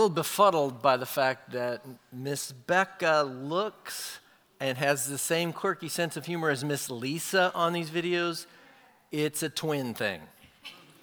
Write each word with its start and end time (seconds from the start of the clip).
little 0.00 0.14
befuddled 0.14 0.80
by 0.80 0.96
the 0.96 1.04
fact 1.04 1.52
that 1.52 1.84
Miss 2.10 2.52
Becca 2.52 3.22
looks 3.22 4.18
and 4.58 4.78
has 4.78 5.06
the 5.06 5.18
same 5.18 5.52
quirky 5.52 5.90
sense 5.90 6.16
of 6.16 6.24
humor 6.24 6.48
as 6.48 6.64
Miss 6.64 6.88
Lisa 6.88 7.52
on 7.54 7.74
these 7.74 7.90
videos. 7.90 8.46
It's 9.12 9.42
a 9.42 9.50
twin 9.50 9.92
thing. 9.92 10.22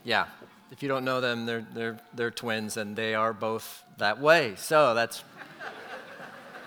Yeah, 0.03 0.25
if 0.71 0.81
you 0.81 0.89
don't 0.89 1.05
know 1.05 1.21
them, 1.21 1.45
they're, 1.45 1.67
they're, 1.75 1.99
they're 2.15 2.31
twins 2.31 2.75
and 2.75 2.95
they 2.95 3.13
are 3.13 3.33
both 3.33 3.83
that 3.99 4.19
way. 4.19 4.55
So 4.57 4.95
that's, 4.95 5.23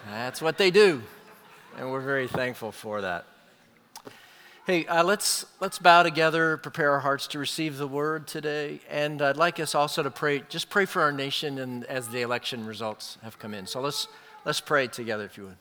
that's 0.08 0.40
what 0.40 0.56
they 0.56 0.70
do. 0.70 1.02
And 1.78 1.90
we're 1.90 1.98
very 2.00 2.28
thankful 2.28 2.70
for 2.70 3.00
that. 3.00 3.26
Hey, 4.70 4.86
uh, 4.86 5.02
let's, 5.02 5.46
let's 5.58 5.80
bow 5.80 6.04
together, 6.04 6.56
prepare 6.56 6.92
our 6.92 7.00
hearts 7.00 7.26
to 7.26 7.40
receive 7.40 7.76
the 7.76 7.88
word 7.88 8.28
today. 8.28 8.78
And 8.88 9.20
I'd 9.20 9.36
like 9.36 9.58
us 9.58 9.74
also 9.74 10.00
to 10.04 10.12
pray, 10.12 10.44
just 10.48 10.70
pray 10.70 10.84
for 10.84 11.02
our 11.02 11.10
nation 11.10 11.58
and 11.58 11.84
as 11.86 12.06
the 12.06 12.22
election 12.22 12.64
results 12.64 13.18
have 13.24 13.36
come 13.36 13.52
in. 13.52 13.66
So 13.66 13.80
let's, 13.80 14.06
let's 14.44 14.60
pray 14.60 14.86
together, 14.86 15.24
if 15.24 15.36
you 15.36 15.46
would. 15.46 15.56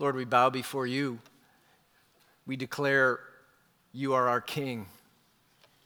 Lord, 0.00 0.16
we 0.16 0.24
bow 0.24 0.50
before 0.50 0.88
you. 0.88 1.20
We 2.48 2.56
declare 2.56 3.20
you 3.92 4.14
are 4.14 4.28
our 4.28 4.40
King. 4.40 4.86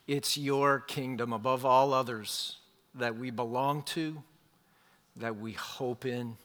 It's 0.07 0.39
your 0.39 0.81
kingdom 0.81 1.35
above 1.35 1.67
all 1.67 1.93
others 1.93 2.57
that 2.95 3.19
we 3.19 3.31
belong 3.31 3.83
to, 3.83 4.23
that 5.17 5.37
we 5.37 5.53
hope 5.53 6.07
in. 6.07 6.39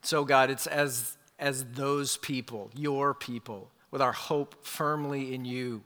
So, 0.00 0.24
God, 0.24 0.48
it's 0.48 0.66
as 0.66 1.17
as 1.38 1.64
those 1.64 2.16
people, 2.16 2.70
your 2.74 3.14
people, 3.14 3.70
with 3.90 4.02
our 4.02 4.12
hope 4.12 4.64
firmly 4.64 5.34
in 5.34 5.44
you, 5.44 5.82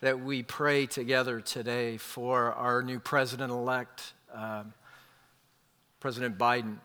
that 0.00 0.20
we 0.20 0.42
pray 0.42 0.86
together 0.86 1.40
today 1.40 1.96
for 1.96 2.52
our 2.52 2.82
new 2.82 2.98
president 2.98 3.52
elect, 3.52 4.14
um, 4.34 4.72
President 6.00 6.38
Biden. 6.38 6.78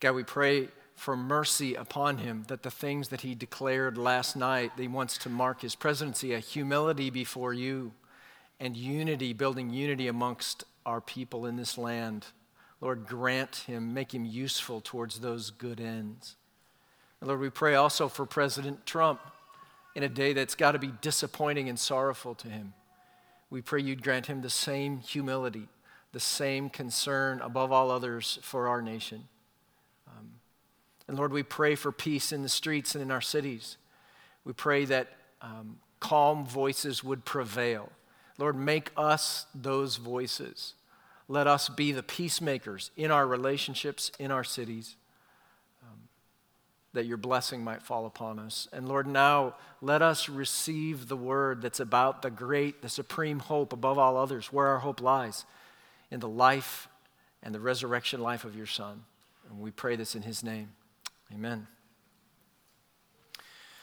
God, 0.00 0.14
we 0.14 0.24
pray 0.24 0.68
for 0.94 1.16
mercy 1.16 1.74
upon 1.74 2.18
him, 2.18 2.44
that 2.48 2.62
the 2.62 2.70
things 2.70 3.08
that 3.08 3.22
he 3.22 3.34
declared 3.34 3.96
last 3.96 4.36
night, 4.36 4.76
that 4.76 4.82
he 4.82 4.88
wants 4.88 5.16
to 5.18 5.30
mark 5.30 5.62
his 5.62 5.74
presidency, 5.74 6.34
a 6.34 6.38
humility 6.38 7.08
before 7.08 7.54
you 7.54 7.92
and 8.58 8.76
unity, 8.76 9.32
building 9.32 9.70
unity 9.70 10.08
amongst 10.08 10.64
our 10.84 11.00
people 11.00 11.46
in 11.46 11.56
this 11.56 11.78
land. 11.78 12.26
Lord, 12.82 13.06
grant 13.06 13.64
him, 13.66 13.94
make 13.94 14.14
him 14.14 14.26
useful 14.26 14.82
towards 14.82 15.20
those 15.20 15.50
good 15.50 15.80
ends. 15.80 16.36
And 17.20 17.28
Lord, 17.28 17.40
we 17.40 17.50
pray 17.50 17.74
also 17.74 18.08
for 18.08 18.24
President 18.24 18.86
Trump 18.86 19.20
in 19.94 20.02
a 20.02 20.08
day 20.08 20.32
that's 20.32 20.54
got 20.54 20.72
to 20.72 20.78
be 20.78 20.92
disappointing 21.00 21.68
and 21.68 21.78
sorrowful 21.78 22.34
to 22.36 22.48
him. 22.48 22.72
We 23.50 23.60
pray 23.60 23.80
you'd 23.82 24.02
grant 24.02 24.26
him 24.26 24.40
the 24.40 24.50
same 24.50 24.98
humility, 24.98 25.68
the 26.12 26.20
same 26.20 26.70
concern 26.70 27.40
above 27.40 27.72
all 27.72 27.90
others 27.90 28.38
for 28.42 28.68
our 28.68 28.80
nation. 28.80 29.28
Um, 30.06 30.30
and 31.08 31.18
Lord, 31.18 31.32
we 31.32 31.42
pray 31.42 31.74
for 31.74 31.92
peace 31.92 32.32
in 32.32 32.42
the 32.42 32.48
streets 32.48 32.94
and 32.94 33.02
in 33.02 33.10
our 33.10 33.20
cities. 33.20 33.76
We 34.44 34.52
pray 34.52 34.84
that 34.86 35.08
um, 35.42 35.78
calm 35.98 36.46
voices 36.46 37.04
would 37.04 37.24
prevail. 37.24 37.90
Lord, 38.38 38.56
make 38.56 38.90
us 38.96 39.46
those 39.54 39.96
voices. 39.96 40.74
Let 41.28 41.46
us 41.46 41.68
be 41.68 41.92
the 41.92 42.02
peacemakers 42.02 42.90
in 42.96 43.10
our 43.10 43.26
relationships, 43.26 44.10
in 44.18 44.30
our 44.30 44.44
cities 44.44 44.96
that 46.92 47.06
your 47.06 47.16
blessing 47.16 47.62
might 47.62 47.82
fall 47.82 48.04
upon 48.06 48.38
us. 48.38 48.66
And 48.72 48.88
Lord, 48.88 49.06
now 49.06 49.54
let 49.80 50.02
us 50.02 50.28
receive 50.28 51.08
the 51.08 51.16
word 51.16 51.62
that's 51.62 51.80
about 51.80 52.22
the 52.22 52.30
great, 52.30 52.82
the 52.82 52.88
supreme 52.88 53.38
hope 53.38 53.72
above 53.72 53.98
all 53.98 54.16
others, 54.16 54.52
where 54.52 54.66
our 54.66 54.80
hope 54.80 55.00
lies 55.00 55.44
in 56.10 56.20
the 56.20 56.28
life 56.28 56.88
and 57.42 57.54
the 57.54 57.60
resurrection 57.60 58.20
life 58.20 58.44
of 58.44 58.56
your 58.56 58.66
Son. 58.66 59.04
And 59.48 59.60
we 59.60 59.70
pray 59.70 59.96
this 59.96 60.14
in 60.14 60.22
his 60.22 60.42
name. 60.42 60.72
Amen. 61.32 61.68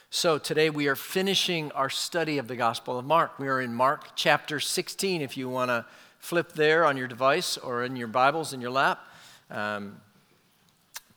So 0.10 0.38
today 0.38 0.70
we 0.70 0.88
are 0.88 0.96
finishing 0.96 1.72
our 1.74 1.90
study 1.90 2.38
of 2.38 2.48
the 2.48 2.56
Gospel 2.56 2.98
of 3.00 3.06
Mark. 3.06 3.40
We 3.40 3.48
are 3.48 3.62
in 3.62 3.74
Mark 3.74 4.16
chapter 4.16 4.60
16, 4.60 5.22
if 5.22 5.38
you 5.38 5.50
want 5.50 5.70
to 5.70 5.86
flip 6.20 6.54
there 6.54 6.86
on 6.86 6.98
your 6.98 7.08
device 7.08 7.58
or 7.58 7.84
in 7.84 7.96
your 7.96 8.08
Bibles 8.08 8.54
in 8.54 8.62
your 8.62 8.72
lap. 8.72 9.00
Um, 9.50 10.02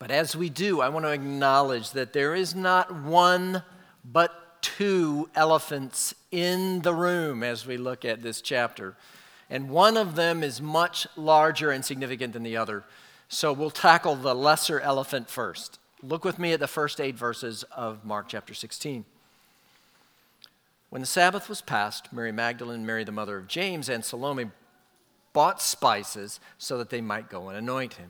but 0.01 0.09
as 0.09 0.35
we 0.35 0.49
do, 0.49 0.81
I 0.81 0.89
want 0.89 1.05
to 1.05 1.11
acknowledge 1.11 1.91
that 1.91 2.11
there 2.11 2.33
is 2.33 2.55
not 2.55 2.91
one 2.91 3.61
but 4.03 4.59
two 4.63 5.29
elephants 5.35 6.15
in 6.31 6.81
the 6.81 6.95
room 6.95 7.43
as 7.43 7.67
we 7.67 7.77
look 7.77 8.03
at 8.03 8.23
this 8.23 8.41
chapter. 8.41 8.95
And 9.47 9.69
one 9.69 9.97
of 9.97 10.15
them 10.15 10.41
is 10.41 10.59
much 10.59 11.05
larger 11.15 11.69
and 11.69 11.85
significant 11.85 12.33
than 12.33 12.41
the 12.41 12.57
other. 12.57 12.83
So 13.29 13.53
we'll 13.53 13.69
tackle 13.69 14.15
the 14.15 14.33
lesser 14.33 14.79
elephant 14.79 15.29
first. 15.29 15.77
Look 16.01 16.25
with 16.25 16.39
me 16.39 16.51
at 16.53 16.59
the 16.59 16.67
first 16.67 16.99
eight 16.99 17.15
verses 17.15 17.61
of 17.65 18.03
Mark 18.03 18.27
chapter 18.27 18.55
16. 18.55 19.05
When 20.89 21.01
the 21.01 21.05
Sabbath 21.05 21.47
was 21.47 21.61
past, 21.61 22.11
Mary 22.11 22.31
Magdalene, 22.31 22.87
Mary 22.87 23.03
the 23.03 23.11
mother 23.11 23.37
of 23.37 23.47
James, 23.47 23.87
and 23.87 24.03
Salome 24.03 24.49
bought 25.31 25.61
spices 25.61 26.39
so 26.57 26.79
that 26.79 26.89
they 26.89 27.01
might 27.01 27.29
go 27.29 27.49
and 27.49 27.57
anoint 27.59 27.93
him. 27.93 28.09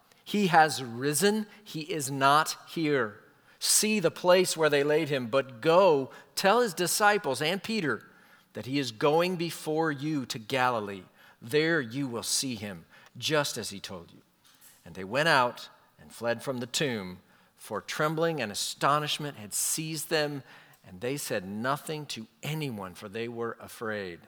He 0.23 0.47
has 0.47 0.83
risen, 0.83 1.47
he 1.63 1.81
is 1.81 2.11
not 2.11 2.55
here. 2.69 3.17
See 3.59 3.99
the 3.99 4.11
place 4.11 4.57
where 4.57 4.69
they 4.69 4.83
laid 4.83 5.09
him, 5.09 5.27
but 5.27 5.61
go 5.61 6.09
tell 6.35 6.61
his 6.61 6.73
disciples 6.73 7.41
and 7.41 7.61
Peter 7.61 8.03
that 8.53 8.65
he 8.65 8.79
is 8.79 8.91
going 8.91 9.35
before 9.35 9.91
you 9.91 10.25
to 10.25 10.39
Galilee. 10.39 11.03
There 11.41 11.81
you 11.81 12.07
will 12.07 12.23
see 12.23 12.55
him, 12.55 12.85
just 13.17 13.57
as 13.57 13.69
he 13.69 13.79
told 13.79 14.11
you. 14.11 14.21
And 14.85 14.95
they 14.95 15.03
went 15.03 15.29
out 15.29 15.69
and 16.01 16.11
fled 16.11 16.43
from 16.43 16.57
the 16.57 16.65
tomb, 16.65 17.19
for 17.55 17.81
trembling 17.81 18.41
and 18.41 18.51
astonishment 18.51 19.37
had 19.37 19.53
seized 19.53 20.09
them, 20.09 20.43
and 20.87 20.99
they 20.99 21.17
said 21.17 21.47
nothing 21.47 22.05
to 22.07 22.27
anyone, 22.41 22.95
for 22.95 23.07
they 23.07 23.27
were 23.27 23.57
afraid. 23.61 24.19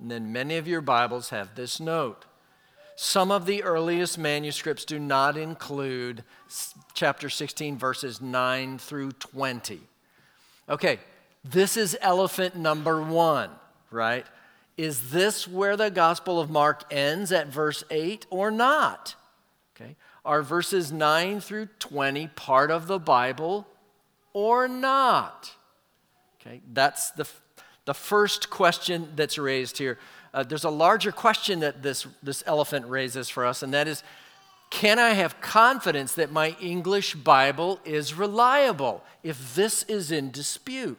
And 0.00 0.10
then 0.10 0.32
many 0.32 0.56
of 0.56 0.68
your 0.68 0.80
Bibles 0.80 1.30
have 1.30 1.56
this 1.56 1.80
note 1.80 2.24
some 3.00 3.30
of 3.30 3.46
the 3.46 3.62
earliest 3.62 4.18
manuscripts 4.18 4.84
do 4.84 4.98
not 4.98 5.36
include 5.36 6.24
chapter 6.94 7.30
16, 7.30 7.78
verses 7.78 8.20
9 8.20 8.76
through 8.78 9.12
20. 9.12 9.78
Okay, 10.68 10.98
this 11.44 11.76
is 11.76 11.96
elephant 12.00 12.56
number 12.56 13.00
one, 13.00 13.50
right? 13.92 14.26
Is 14.76 15.12
this 15.12 15.46
where 15.46 15.76
the 15.76 15.92
Gospel 15.92 16.40
of 16.40 16.50
Mark 16.50 16.92
ends 16.92 17.30
at 17.30 17.46
verse 17.46 17.84
8 17.88 18.26
or 18.30 18.50
not? 18.50 19.14
Okay, 19.76 19.94
are 20.24 20.42
verses 20.42 20.90
9 20.90 21.38
through 21.38 21.66
20 21.78 22.26
part 22.34 22.72
of 22.72 22.88
the 22.88 22.98
Bible 22.98 23.68
or 24.32 24.66
not? 24.66 25.52
Okay, 26.40 26.62
that's 26.72 27.12
the, 27.12 27.28
the 27.84 27.94
first 27.94 28.50
question 28.50 29.12
that's 29.14 29.38
raised 29.38 29.78
here 29.78 29.98
uh, 30.38 30.44
there's 30.44 30.62
a 30.62 30.70
larger 30.70 31.10
question 31.10 31.58
that 31.58 31.82
this, 31.82 32.06
this 32.22 32.44
elephant 32.46 32.86
raises 32.86 33.28
for 33.28 33.44
us, 33.44 33.64
and 33.64 33.74
that 33.74 33.88
is 33.88 34.04
can 34.70 35.00
I 35.00 35.10
have 35.10 35.40
confidence 35.40 36.12
that 36.14 36.30
my 36.30 36.54
English 36.60 37.14
Bible 37.14 37.80
is 37.84 38.14
reliable 38.14 39.02
if 39.24 39.56
this 39.56 39.82
is 39.84 40.12
in 40.12 40.30
dispute? 40.30 40.98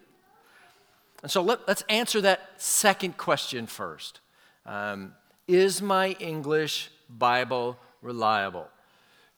And 1.21 1.31
so 1.31 1.41
let, 1.41 1.59
us 1.69 1.85
answer 1.87 2.19
that 2.19 2.49
second 2.57 3.15
question 3.15 3.65
first. 3.65 4.19
Um, 4.65 5.13
is 5.47 5.81
my 5.81 6.17
English 6.19 6.89
Bible 7.09 7.77
reliable? 8.01 8.67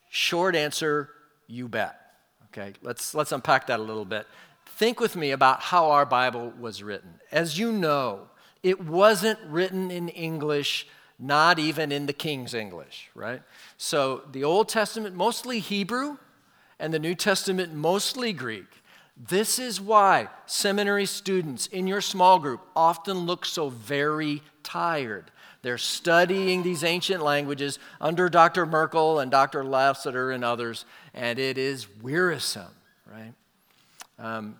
Short 0.09 0.55
answer, 0.55 1.09
you 1.45 1.67
bet. 1.67 1.99
Okay, 2.47 2.73
let's, 2.81 3.13
let's 3.13 3.33
unpack 3.33 3.67
that 3.67 3.79
a 3.79 3.83
little 3.83 4.05
bit. 4.05 4.25
Think 4.65 4.99
with 4.99 5.15
me 5.15 5.29
about 5.29 5.61
how 5.61 5.91
our 5.91 6.07
Bible 6.07 6.53
was 6.59 6.81
written. 6.81 7.19
As 7.31 7.59
you 7.59 7.71
know, 7.71 8.30
it 8.63 8.83
wasn't 8.83 9.39
written 9.47 9.91
in 9.91 10.09
English, 10.09 10.87
not 11.17 11.59
even 11.59 11.91
in 11.91 12.05
the 12.05 12.13
King's 12.13 12.53
English, 12.53 13.09
right? 13.15 13.41
So 13.77 14.23
the 14.31 14.43
Old 14.43 14.69
Testament, 14.69 15.15
mostly 15.15 15.59
Hebrew, 15.59 16.17
and 16.79 16.93
the 16.93 16.99
New 16.99 17.15
Testament, 17.15 17.73
mostly 17.73 18.33
Greek. 18.33 18.65
This 19.17 19.59
is 19.59 19.79
why 19.79 20.29
seminary 20.45 21.05
students 21.05 21.67
in 21.67 21.85
your 21.85 22.01
small 22.01 22.39
group 22.39 22.61
often 22.75 23.19
look 23.19 23.45
so 23.45 23.69
very 23.69 24.41
tired. 24.63 25.31
They're 25.61 25.77
studying 25.77 26.63
these 26.63 26.83
ancient 26.83 27.21
languages 27.21 27.77
under 27.99 28.29
Dr. 28.29 28.65
Merkle 28.65 29.19
and 29.19 29.29
Dr. 29.29 29.63
Lassiter 29.63 30.31
and 30.31 30.43
others, 30.43 30.85
and 31.13 31.37
it 31.37 31.57
is 31.59 31.87
wearisome, 32.01 32.73
right? 33.05 33.33
Um, 34.17 34.55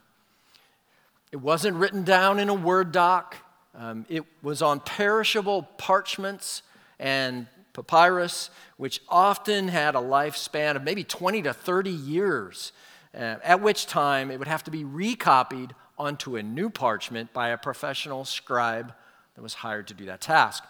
it 1.32 1.38
wasn't 1.38 1.78
written 1.78 2.04
down 2.04 2.40
in 2.40 2.50
a 2.50 2.54
Word 2.54 2.92
doc. 2.92 3.38
Um, 3.74 4.06
it 4.10 4.24
was 4.42 4.62
on 4.62 4.80
perishable 4.82 5.64
parchments 5.78 6.64
and 7.00 7.48
papyrus, 7.74 8.50
which 8.78 9.02
often 9.08 9.70
had 9.70 9.96
a 9.96 10.00
lifespan 10.00 10.76
of 10.76 10.84
maybe 10.84 11.04
20 11.04 11.44
to 11.44 11.54
30 11.54 11.90
years, 11.90 12.74
uh, 13.16 13.38
at 13.44 13.62
which 13.62 13.86
time 13.86 14.30
it 14.30 14.40
would 14.40 14.48
have 14.48 14.64
to 14.66 14.72
be 14.72 14.84
recopied 14.84 15.74
onto 15.98 16.36
a 16.36 16.44
new 16.44 16.70
parchment 16.70 17.32
by 17.32 17.50
a 17.50 17.58
professional 17.58 18.26
scribe 18.26 18.94
that 19.36 19.42
was 19.42 19.54
hired 19.56 19.88
to 19.88 19.94
do 19.94 20.06
that 20.06 20.22
task. 20.22 20.64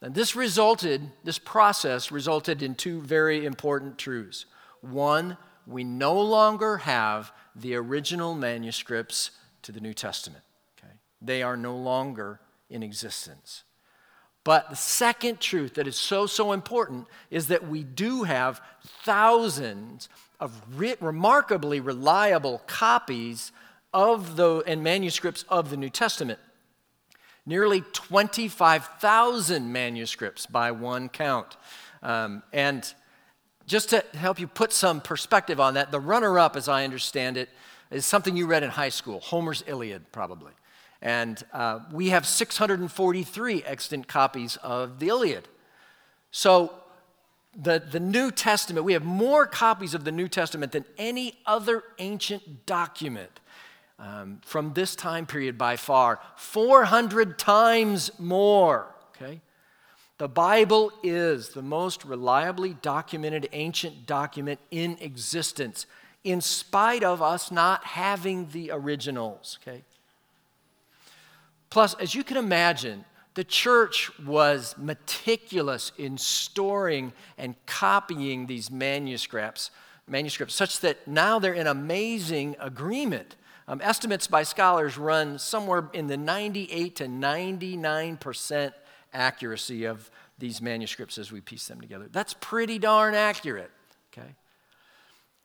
And 0.00 0.14
this 0.14 0.34
resulted, 0.34 1.10
this 1.22 1.38
process 1.38 2.10
resulted 2.10 2.62
in 2.62 2.74
two 2.74 3.00
very 3.00 3.46
important 3.46 3.98
truths. 3.98 4.46
One, 4.80 5.36
we 5.66 5.84
no 5.84 6.20
longer 6.20 6.78
have 6.78 7.32
the 7.54 7.76
original 7.76 8.34
manuscripts 8.34 9.30
to 9.62 9.70
the 9.70 9.80
New 9.80 9.94
Testament. 9.94 10.42
Okay? 10.76 10.92
They 11.20 11.42
are 11.42 11.56
no 11.56 11.76
longer 11.76 12.40
in 12.72 12.82
existence. 12.82 13.64
But 14.44 14.70
the 14.70 14.76
second 14.76 15.40
truth 15.40 15.74
that 15.74 15.86
is 15.86 15.96
so, 15.96 16.26
so 16.26 16.52
important 16.52 17.06
is 17.30 17.46
that 17.48 17.68
we 17.68 17.84
do 17.84 18.24
have 18.24 18.60
thousands 19.04 20.08
of 20.40 20.60
re- 20.76 20.96
remarkably 21.00 21.78
reliable 21.78 22.62
copies 22.66 23.52
of 23.94 24.36
the 24.36 24.64
and 24.66 24.82
manuscripts 24.82 25.44
of 25.48 25.70
the 25.70 25.76
New 25.76 25.90
Testament. 25.90 26.40
Nearly 27.46 27.82
25,000 27.92 29.72
manuscripts 29.72 30.46
by 30.46 30.72
one 30.72 31.08
count. 31.08 31.56
Um, 32.02 32.42
and 32.52 32.92
just 33.66 33.90
to 33.90 34.04
help 34.14 34.40
you 34.40 34.48
put 34.48 34.72
some 34.72 35.00
perspective 35.00 35.60
on 35.60 35.74
that, 35.74 35.92
the 35.92 36.00
runner 36.00 36.38
up, 36.38 36.56
as 36.56 36.68
I 36.68 36.84
understand 36.84 37.36
it, 37.36 37.48
is 37.90 38.06
something 38.06 38.36
you 38.36 38.46
read 38.46 38.62
in 38.62 38.70
high 38.70 38.88
school 38.88 39.20
Homer's 39.20 39.62
Iliad, 39.66 40.10
probably. 40.10 40.52
And 41.02 41.42
uh, 41.52 41.80
we 41.90 42.10
have 42.10 42.26
643 42.26 43.64
extant 43.64 44.06
copies 44.06 44.56
of 44.58 45.00
the 45.00 45.08
Iliad. 45.08 45.48
So 46.30 46.72
the, 47.60 47.82
the 47.90 48.00
New 48.00 48.30
Testament, 48.30 48.86
we 48.86 48.92
have 48.92 49.04
more 49.04 49.46
copies 49.46 49.94
of 49.94 50.04
the 50.04 50.12
New 50.12 50.28
Testament 50.28 50.72
than 50.72 50.84
any 50.96 51.38
other 51.44 51.82
ancient 51.98 52.66
document 52.66 53.40
um, 53.98 54.40
from 54.44 54.72
this 54.74 54.96
time 54.96 55.26
period 55.26 55.58
by 55.58 55.76
far. 55.76 56.20
400 56.36 57.38
times 57.38 58.10
more, 58.18 58.86
okay? 59.14 59.40
The 60.18 60.28
Bible 60.28 60.92
is 61.02 61.50
the 61.50 61.62
most 61.62 62.04
reliably 62.04 62.74
documented 62.80 63.48
ancient 63.52 64.06
document 64.06 64.60
in 64.70 64.96
existence, 65.00 65.86
in 66.22 66.40
spite 66.40 67.02
of 67.02 67.20
us 67.20 67.50
not 67.50 67.84
having 67.84 68.48
the 68.52 68.70
originals, 68.70 69.58
okay? 69.62 69.82
Plus, 71.72 71.94
as 71.94 72.14
you 72.14 72.22
can 72.22 72.36
imagine, 72.36 73.02
the 73.32 73.44
church 73.44 74.10
was 74.26 74.74
meticulous 74.76 75.90
in 75.96 76.18
storing 76.18 77.14
and 77.38 77.54
copying 77.64 78.46
these 78.46 78.70
manuscripts, 78.70 79.70
manuscripts 80.06 80.54
such 80.54 80.80
that 80.80 81.08
now 81.08 81.38
they're 81.38 81.54
in 81.54 81.66
amazing 81.66 82.56
agreement. 82.60 83.36
Um, 83.66 83.80
estimates 83.82 84.26
by 84.26 84.42
scholars 84.42 84.98
run 84.98 85.38
somewhere 85.38 85.88
in 85.94 86.08
the 86.08 86.18
98 86.18 86.94
to 86.96 87.08
99 87.08 88.18
percent 88.18 88.74
accuracy 89.14 89.86
of 89.86 90.10
these 90.38 90.60
manuscripts 90.60 91.16
as 91.16 91.32
we 91.32 91.40
piece 91.40 91.68
them 91.68 91.80
together. 91.80 92.06
That's 92.12 92.34
pretty 92.34 92.78
darn 92.78 93.14
accurate, 93.14 93.70
okay? 94.12 94.34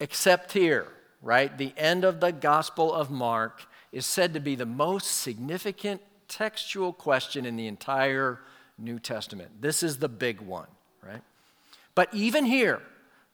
Except 0.02 0.52
here, 0.52 0.90
right? 1.22 1.58
The 1.58 1.74
end 1.78 2.04
of 2.04 2.20
the 2.20 2.34
Gospel 2.34 2.94
of 2.94 3.10
Mark 3.10 3.64
is 3.94 4.06
said 4.06 4.34
to 4.34 4.42
be 4.42 4.56
the 4.56 4.66
most 4.66 5.06
significant 5.06 6.02
textual 6.28 6.94
question 6.94 7.46
in 7.46 7.56
the 7.56 7.68
entire 7.68 8.40
New 8.78 9.00
Testament. 9.00 9.62
This 9.62 9.84
is 9.84 9.98
the 9.98 10.10
big 10.10 10.42
one, 10.42 10.68
right? 11.04 11.22
But 11.96 12.14
even 12.14 12.46
here, 12.46 12.82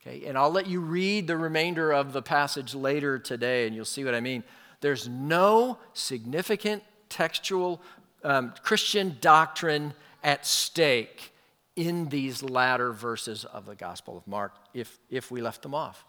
okay, 0.01 0.25
and 0.25 0.37
I'll 0.37 0.51
let 0.51 0.67
you 0.67 0.79
read 0.79 1.27
the 1.27 1.37
remainder 1.37 1.91
of 1.91 2.13
the 2.13 2.21
passage 2.21 2.73
later 2.73 3.19
today 3.19 3.67
and 3.67 3.75
you'll 3.75 3.85
see 3.85 4.05
what 4.05 4.15
I 4.15 4.21
mean. 4.21 4.43
There's 4.81 5.07
no 5.07 5.77
significant 5.93 6.83
textual 7.09 7.81
um, 8.23 8.53
Christian 8.63 9.17
doctrine 9.19 9.93
at 10.23 10.45
stake 10.45 11.33
in 11.75 12.09
these 12.09 12.43
latter 12.43 12.91
verses 12.93 13.45
of 13.45 13.65
the 13.65 13.75
Gospel 13.75 14.17
of 14.17 14.27
Mark 14.27 14.53
if, 14.73 14.99
if 15.09 15.31
we 15.31 15.41
left 15.41 15.61
them 15.61 15.73
off. 15.73 16.05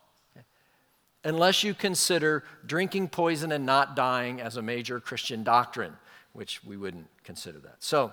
Unless 1.27 1.65
you 1.65 1.73
consider 1.73 2.45
drinking 2.67 3.09
poison 3.09 3.51
and 3.51 3.65
not 3.65 3.97
dying 3.97 4.43
as 4.43 4.59
a 4.59 4.63
major 4.63 5.01
Christian 5.01 5.43
doctrine 5.43 5.97
which 6.35 6.63
we 6.63 6.77
wouldn't 6.77 7.07
consider 7.23 7.59
that. 7.61 7.77
So, 7.79 8.13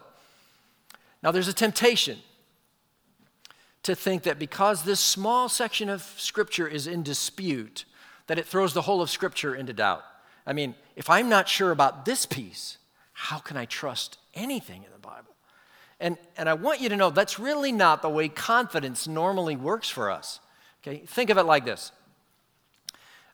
now 1.22 1.32
there's 1.32 1.50
a 1.50 1.54
temptation 1.54 2.20
to 3.84 3.96
think 3.96 4.24
that 4.24 4.40
because 4.40 4.84
this 4.84 5.00
small 5.00 5.50
section 5.50 5.90
of 5.90 6.02
Scripture 6.18 6.68
is 6.68 6.88
in 6.88 7.04
dispute, 7.04 7.86
that 8.28 8.40
it 8.40 8.46
throws 8.46 8.74
the 8.74 8.84
whole 8.84 9.02
of 9.02 9.10
Scripture 9.10 9.56
into 9.56 9.74
doubt. 9.74 10.04
I 10.46 10.54
mean, 10.54 10.76
if 10.96 11.10
I'm 11.10 11.30
not 11.30 11.50
sure 11.50 11.72
about 11.72 12.06
this 12.06 12.26
piece, 12.26 12.78
how 13.14 13.40
can 13.40 13.58
I 13.58 13.66
trust 13.66 14.18
anything 14.34 14.84
in 14.84 14.92
the 14.92 15.00
Bible? 15.00 15.36
And, 16.00 16.18
and 16.38 16.48
I 16.48 16.54
want 16.54 16.80
you 16.80 16.90
to 16.90 16.96
know 16.96 17.10
that's 17.10 17.38
really 17.38 17.72
not 17.72 18.02
the 18.02 18.10
way 18.10 18.30
confidence 18.30 19.08
normally 19.08 19.56
works 19.56 19.90
for 19.90 20.10
us. 20.10 20.40
Okay, 20.82 21.04
think 21.06 21.30
of 21.30 21.38
it 21.38 21.44
like 21.44 21.66
this 21.66 21.92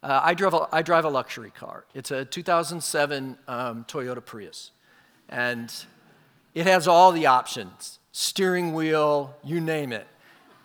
uh, 0.03 0.21
I, 0.23 0.33
drive 0.33 0.53
a, 0.53 0.67
I 0.71 0.81
drive 0.81 1.05
a 1.05 1.09
luxury 1.09 1.51
car, 1.51 1.85
it's 1.93 2.11
a 2.11 2.25
2007 2.25 3.37
um, 3.47 3.85
Toyota 3.87 4.23
Prius. 4.23 4.71
And 5.29 5.73
it 6.53 6.65
has 6.65 6.87
all 6.87 7.11
the 7.11 7.25
options 7.25 7.99
steering 8.17 8.73
wheel, 8.73 9.35
you 9.43 9.61
name 9.61 9.93
it. 9.93 10.07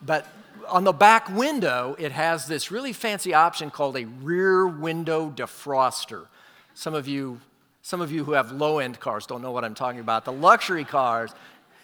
But 0.00 0.26
on 0.68 0.84
the 0.84 0.92
back 0.92 1.28
window, 1.28 1.94
it 1.98 2.10
has 2.10 2.46
this 2.46 2.70
really 2.70 2.94
fancy 2.94 3.34
option 3.34 3.70
called 3.70 3.94
a 3.96 4.06
rear 4.06 4.66
window 4.66 5.30
defroster. 5.30 6.26
Some 6.72 6.94
of 6.94 7.06
you, 7.06 7.40
some 7.82 8.00
of 8.00 8.10
you 8.10 8.24
who 8.24 8.32
have 8.32 8.52
low 8.52 8.78
end 8.78 9.00
cars 9.00 9.26
don't 9.26 9.42
know 9.42 9.52
what 9.52 9.64
I'm 9.64 9.74
talking 9.74 10.00
about. 10.00 10.24
The 10.24 10.32
luxury 10.32 10.84
cars, 10.84 11.32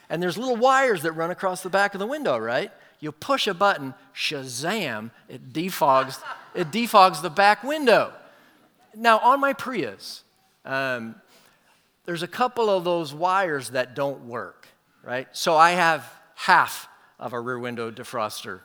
and 0.08 0.22
there's 0.22 0.38
little 0.38 0.56
wires 0.56 1.02
that 1.02 1.12
run 1.12 1.30
across 1.30 1.62
the 1.62 1.68
back 1.68 1.94
of 1.94 1.98
the 1.98 2.06
window, 2.06 2.38
right? 2.38 2.72
You 3.00 3.12
push 3.12 3.46
a 3.46 3.52
button, 3.52 3.92
shazam, 4.14 5.10
it 5.28 5.52
defogs, 5.52 6.18
it 6.54 6.70
defogs 6.70 7.20
the 7.20 7.30
back 7.30 7.62
window. 7.62 8.12
Now, 8.96 9.18
on 9.18 9.38
my 9.38 9.52
Prius, 9.52 10.24
um, 10.64 11.14
there's 12.08 12.22
a 12.22 12.26
couple 12.26 12.70
of 12.70 12.84
those 12.84 13.12
wires 13.12 13.68
that 13.72 13.94
don't 13.94 14.24
work, 14.24 14.66
right? 15.02 15.28
So 15.32 15.58
I 15.58 15.72
have 15.72 16.10
half 16.36 16.88
of 17.18 17.34
a 17.34 17.38
rear 17.38 17.58
window 17.58 17.90
defroster 17.90 18.60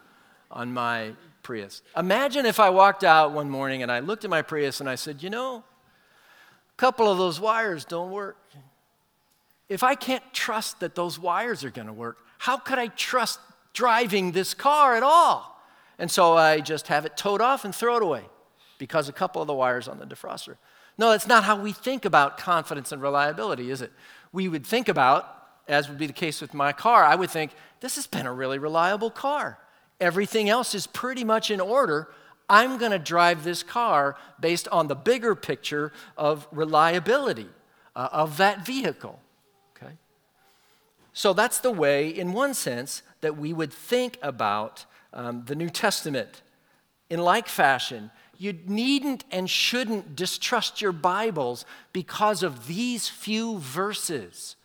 on 0.49 0.73
my 0.73 1.11
Prius. 1.41 1.81
Imagine 1.97 2.45
if 2.45 2.57
I 2.61 2.69
walked 2.69 3.03
out 3.03 3.33
one 3.33 3.49
morning 3.49 3.83
and 3.83 3.91
I 3.91 3.99
looked 3.99 4.23
at 4.23 4.29
my 4.29 4.43
Prius 4.43 4.79
and 4.79 4.89
I 4.89 4.95
said, 4.95 5.21
you 5.21 5.29
know, 5.29 5.57
a 5.57 6.77
couple 6.77 7.11
of 7.11 7.17
those 7.17 7.37
wires 7.37 7.83
don't 7.83 8.11
work. 8.11 8.37
If 9.67 9.83
I 9.83 9.95
can't 9.95 10.23
trust 10.31 10.79
that 10.79 10.95
those 10.95 11.19
wires 11.19 11.65
are 11.65 11.69
going 11.69 11.87
to 11.87 11.93
work, 11.93 12.19
how 12.37 12.55
could 12.55 12.79
I 12.79 12.87
trust 12.87 13.41
driving 13.73 14.31
this 14.31 14.53
car 14.53 14.95
at 14.95 15.03
all? 15.03 15.61
And 15.99 16.09
so 16.09 16.37
I 16.37 16.61
just 16.61 16.87
have 16.87 17.05
it 17.05 17.17
towed 17.17 17.41
off 17.41 17.65
and 17.65 17.75
throw 17.75 17.97
it 17.97 18.03
away 18.03 18.23
because 18.77 19.09
a 19.09 19.13
couple 19.13 19.41
of 19.41 19.47
the 19.47 19.53
wires 19.53 19.89
on 19.89 19.99
the 19.99 20.05
defroster. 20.05 20.55
No, 20.97 21.11
that's 21.11 21.27
not 21.27 21.43
how 21.43 21.59
we 21.59 21.71
think 21.71 22.05
about 22.05 22.37
confidence 22.37 22.91
and 22.91 23.01
reliability, 23.01 23.71
is 23.71 23.81
it? 23.81 23.91
We 24.31 24.47
would 24.47 24.65
think 24.65 24.87
about, 24.87 25.27
as 25.67 25.89
would 25.89 25.97
be 25.97 26.07
the 26.07 26.13
case 26.13 26.41
with 26.41 26.53
my 26.53 26.71
car, 26.71 27.03
I 27.03 27.15
would 27.15 27.29
think, 27.29 27.51
this 27.79 27.95
has 27.95 28.07
been 28.07 28.25
a 28.25 28.33
really 28.33 28.59
reliable 28.59 29.09
car. 29.09 29.59
Everything 29.99 30.49
else 30.49 30.75
is 30.75 30.87
pretty 30.87 31.23
much 31.23 31.49
in 31.49 31.59
order. 31.59 32.09
I'm 32.49 32.77
going 32.77 32.91
to 32.91 32.99
drive 32.99 33.43
this 33.43 33.63
car 33.63 34.17
based 34.39 34.67
on 34.67 34.87
the 34.87 34.95
bigger 34.95 35.35
picture 35.35 35.91
of 36.17 36.47
reliability 36.51 37.49
uh, 37.95 38.09
of 38.11 38.37
that 38.37 38.65
vehicle. 38.65 39.19
Okay? 39.75 39.93
So 41.13 41.33
that's 41.33 41.59
the 41.59 41.71
way, 41.71 42.09
in 42.09 42.33
one 42.33 42.53
sense, 42.53 43.01
that 43.21 43.37
we 43.37 43.53
would 43.53 43.73
think 43.73 44.17
about 44.21 44.85
um, 45.13 45.43
the 45.45 45.55
New 45.55 45.69
Testament. 45.69 46.41
In 47.09 47.19
like 47.19 47.47
fashion, 47.47 48.11
you 48.43 48.59
needn't 48.67 49.23
and 49.31 49.49
shouldn't 49.49 50.17
distrust 50.17 50.81
your 50.81 50.91
Bibles 50.91 51.65
because 51.93 52.43
of 52.43 52.67
these 52.67 53.07
few 53.07 53.57
verses. 53.59 54.57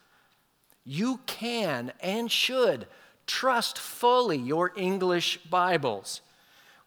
You 0.84 1.20
can 1.26 1.92
and 2.00 2.28
should 2.28 2.88
trust 3.28 3.78
fully 3.78 4.36
your 4.36 4.72
English 4.76 5.38
Bibles. 5.48 6.22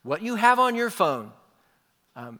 What 0.03 0.21
you 0.21 0.35
have 0.35 0.59
on 0.59 0.75
your 0.75 0.89
phone, 0.89 1.31
um, 2.17 2.39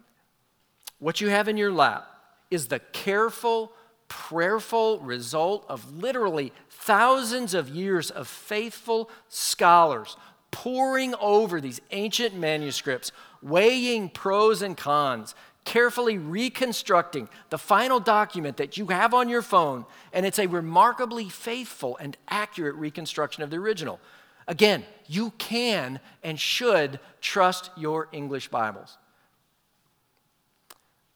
what 1.00 1.22
you 1.22 1.30
have 1.30 1.48
in 1.48 1.56
your 1.56 1.72
lap, 1.72 2.06
is 2.50 2.68
the 2.68 2.80
careful, 2.80 3.72
prayerful 4.10 5.00
result 5.00 5.66
of 5.70 5.96
literally 5.96 6.52
thousands 6.70 7.54
of 7.54 7.70
years 7.70 8.12
of 8.12 8.28
faithful 8.28 9.10
scholars 9.30 10.18
poring 10.52 11.16
over 11.20 11.60
these 11.60 11.82
ancient 11.92 12.36
manuscripts, 12.36 13.12
weighing 13.42 14.10
pros 14.10 14.62
and 14.62 14.78
cons, 14.78 15.34
carefully 15.64 16.18
reconstructing 16.18 17.30
the 17.50 17.58
final 17.58 18.00
document 18.00 18.58
that 18.58 18.78
you 18.78 18.88
have 18.88 19.14
on 19.14 19.30
your 19.30 19.42
phone, 19.42 19.86
and 20.12 20.26
it's 20.26 20.40
a 20.40 20.48
remarkably 20.48 21.30
faithful 21.30 21.98
and 21.98 22.18
accurate 22.28 22.76
reconstruction 22.76 23.44
of 23.44 23.50
the 23.50 23.58
original. 23.58 24.00
Again, 24.48 24.84
you 25.08 25.32
can 25.38 26.00
and 26.24 26.40
should 26.40 27.00
trust 27.22 27.70
your 27.78 28.08
English 28.12 28.50
Bibles. 28.50 28.98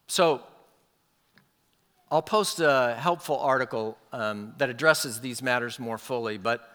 So, 0.07 0.43
I'll 2.11 2.21
post 2.21 2.59
a 2.59 2.95
helpful 2.99 3.39
article 3.39 3.97
um, 4.13 4.53
that 4.57 4.69
addresses 4.69 5.19
these 5.21 5.41
matters 5.41 5.79
more 5.79 5.97
fully, 5.97 6.37
but 6.37 6.74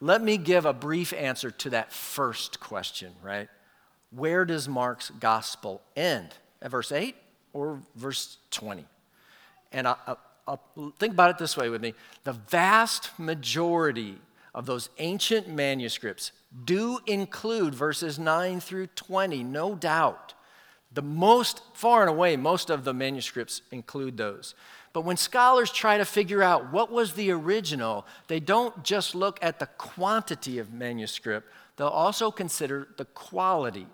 let 0.00 0.22
me 0.22 0.36
give 0.36 0.64
a 0.64 0.72
brief 0.72 1.12
answer 1.12 1.50
to 1.50 1.70
that 1.70 1.92
first 1.92 2.60
question, 2.60 3.12
right? 3.22 3.48
Where 4.10 4.44
does 4.44 4.68
Mark's 4.68 5.10
gospel 5.10 5.82
end? 5.96 6.34
At 6.62 6.70
verse 6.70 6.92
8 6.92 7.14
or 7.52 7.80
verse 7.96 8.38
20? 8.50 8.84
And 9.72 9.88
I, 9.88 10.16
will 10.46 10.92
think 10.98 11.12
about 11.12 11.30
it 11.30 11.38
this 11.38 11.56
way 11.56 11.68
with 11.68 11.82
me. 11.82 11.94
The 12.24 12.32
vast 12.32 13.10
majority 13.18 14.18
of 14.54 14.66
those 14.66 14.88
ancient 14.98 15.48
manuscripts 15.48 16.32
do 16.64 17.00
include 17.06 17.74
verses 17.74 18.18
9 18.18 18.60
through 18.60 18.86
20, 18.88 19.44
no 19.44 19.74
doubt. 19.74 20.34
The 20.90 21.02
most, 21.02 21.60
far 21.74 22.00
and 22.00 22.10
away, 22.10 22.36
most 22.36 22.70
of 22.70 22.84
the 22.84 22.94
manuscripts 22.94 23.60
include 23.70 24.16
those. 24.16 24.54
But 24.98 25.04
when 25.04 25.16
scholars 25.16 25.70
try 25.70 25.96
to 25.98 26.04
figure 26.04 26.42
out 26.42 26.72
what 26.72 26.90
was 26.90 27.12
the 27.12 27.30
original, 27.30 28.04
they 28.26 28.40
don't 28.40 28.82
just 28.82 29.14
look 29.14 29.38
at 29.40 29.60
the 29.60 29.66
quantity 29.66 30.58
of 30.58 30.72
manuscript, 30.72 31.48
they'll 31.76 31.86
also 31.86 32.32
consider 32.32 32.88
the 32.96 33.04
quality. 33.04 33.86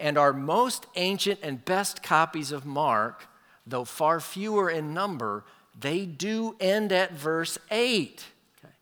And 0.00 0.18
our 0.18 0.32
most 0.32 0.88
ancient 0.96 1.38
and 1.44 1.64
best 1.64 2.02
copies 2.02 2.50
of 2.50 2.66
Mark, 2.66 3.28
though 3.64 3.84
far 3.84 4.18
fewer 4.18 4.68
in 4.68 4.92
number, 4.92 5.44
they 5.78 6.04
do 6.04 6.56
end 6.58 6.90
at 6.90 7.12
verse 7.12 7.56
8. 7.70 8.24
Okay. 8.58 8.74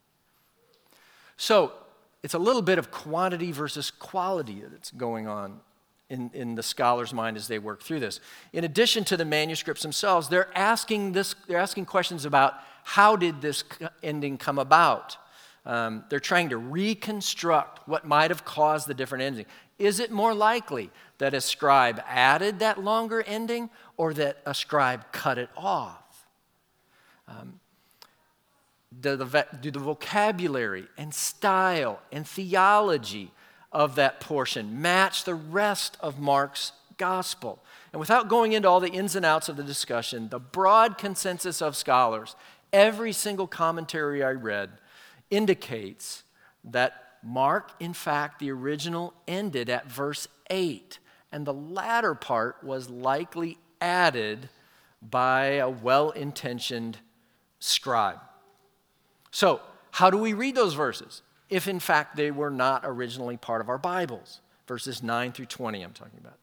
So 1.36 1.74
it's 2.22 2.32
a 2.32 2.38
little 2.38 2.62
bit 2.62 2.78
of 2.78 2.90
quantity 2.90 3.52
versus 3.52 3.90
quality 3.90 4.62
that's 4.70 4.90
going 4.90 5.28
on 5.28 5.60
in, 6.10 6.30
in 6.32 6.54
the 6.54 6.62
scholar's 6.62 7.12
mind 7.12 7.36
as 7.36 7.48
they 7.48 7.58
work 7.58 7.82
through 7.82 8.00
this. 8.00 8.20
In 8.52 8.64
addition 8.64 9.04
to 9.04 9.16
the 9.16 9.24
manuscripts 9.24 9.82
themselves, 9.82 10.28
they're 10.28 10.56
asking, 10.56 11.12
this, 11.12 11.34
they're 11.46 11.58
asking 11.58 11.86
questions 11.86 12.24
about 12.24 12.54
how 12.84 13.16
did 13.16 13.42
this 13.42 13.64
ending 14.02 14.38
come 14.38 14.58
about? 14.58 15.16
Um, 15.66 16.04
they're 16.08 16.20
trying 16.20 16.48
to 16.48 16.56
reconstruct 16.56 17.86
what 17.86 18.06
might 18.06 18.30
have 18.30 18.44
caused 18.44 18.88
the 18.88 18.94
different 18.94 19.22
ending. 19.24 19.44
Is 19.78 20.00
it 20.00 20.10
more 20.10 20.32
likely 20.32 20.90
that 21.18 21.34
a 21.34 21.40
scribe 21.40 22.02
added 22.06 22.60
that 22.60 22.82
longer 22.82 23.22
ending 23.22 23.68
or 23.96 24.14
that 24.14 24.38
a 24.46 24.54
scribe 24.54 25.12
cut 25.12 25.36
it 25.36 25.50
off? 25.56 26.26
Um, 27.28 27.60
do, 28.98 29.16
the, 29.16 29.46
do 29.60 29.70
the 29.70 29.78
vocabulary 29.78 30.88
and 30.96 31.12
style 31.12 32.00
and 32.10 32.26
theology 32.26 33.30
of 33.72 33.94
that 33.96 34.20
portion 34.20 34.80
match 34.80 35.24
the 35.24 35.34
rest 35.34 35.96
of 36.00 36.18
Mark's 36.18 36.72
gospel. 36.96 37.62
And 37.92 38.00
without 38.00 38.28
going 38.28 38.52
into 38.52 38.68
all 38.68 38.80
the 38.80 38.90
ins 38.90 39.16
and 39.16 39.24
outs 39.24 39.48
of 39.48 39.56
the 39.56 39.62
discussion, 39.62 40.28
the 40.28 40.38
broad 40.38 40.98
consensus 40.98 41.62
of 41.62 41.76
scholars, 41.76 42.36
every 42.72 43.12
single 43.12 43.46
commentary 43.46 44.22
I 44.22 44.32
read, 44.32 44.70
indicates 45.30 46.24
that 46.64 47.04
Mark, 47.22 47.72
in 47.80 47.92
fact, 47.92 48.38
the 48.38 48.50
original 48.50 49.14
ended 49.26 49.68
at 49.68 49.90
verse 49.90 50.28
8, 50.50 50.98
and 51.32 51.46
the 51.46 51.54
latter 51.54 52.14
part 52.14 52.62
was 52.62 52.88
likely 52.88 53.58
added 53.80 54.48
by 55.02 55.44
a 55.44 55.68
well 55.68 56.10
intentioned 56.10 56.98
scribe. 57.58 58.18
So, 59.30 59.60
how 59.92 60.10
do 60.10 60.18
we 60.18 60.32
read 60.32 60.54
those 60.54 60.74
verses? 60.74 61.22
If 61.50 61.68
in 61.68 61.80
fact 61.80 62.16
they 62.16 62.30
were 62.30 62.50
not 62.50 62.82
originally 62.84 63.36
part 63.36 63.60
of 63.60 63.68
our 63.68 63.78
Bibles. 63.78 64.40
Verses 64.66 65.02
9 65.02 65.32
through 65.32 65.46
20, 65.46 65.82
I'm 65.82 65.92
talking 65.92 66.18
about. 66.20 66.38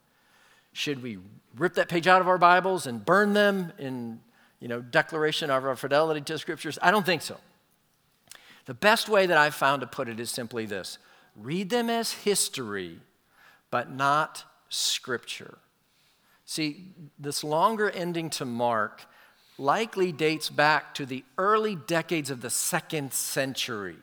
Should 0.74 1.04
we 1.04 1.20
rip 1.56 1.76
that 1.76 1.90
page 1.90 2.08
out 2.08 2.22
of 2.22 2.28
our 2.28 2.38
Bibles 2.38 2.88
and 2.88 3.06
burn 3.06 3.34
them 3.34 3.72
in 3.78 4.20
you 4.60 4.68
know, 4.68 4.82
declaration 4.82 5.50
of 5.50 5.64
our 5.64 5.76
fidelity 5.76 6.22
to 6.22 6.38
scriptures? 6.38 6.80
I 6.82 6.92
don't 6.92 7.06
think 7.06 7.22
so. 7.22 7.38
The 8.66 8.74
best 8.74 9.08
way 9.08 9.28
that 9.28 9.38
I've 9.38 9.54
found 9.54 9.82
to 9.82 9.88
put 9.88 10.10
it 10.10 10.20
is 10.20 10.32
simply 10.32 10.66
this 10.66 10.98
read 11.36 11.70
them 11.70 11.90
as 11.90 12.12
history, 12.12 13.00
but 13.70 13.92
not 13.92 14.44
scripture. 14.70 15.60
See, 16.46 16.94
this 17.20 17.44
longer 17.44 17.90
ending 17.90 18.30
to 18.32 18.46
Mark 18.46 19.06
likely 19.58 20.12
dates 20.12 20.50
back 20.50 20.94
to 20.96 21.06
the 21.06 21.24
early 21.38 21.76
decades 21.76 22.30
of 22.30 22.42
the 22.42 22.50
second 22.50 23.14
century 23.14 23.98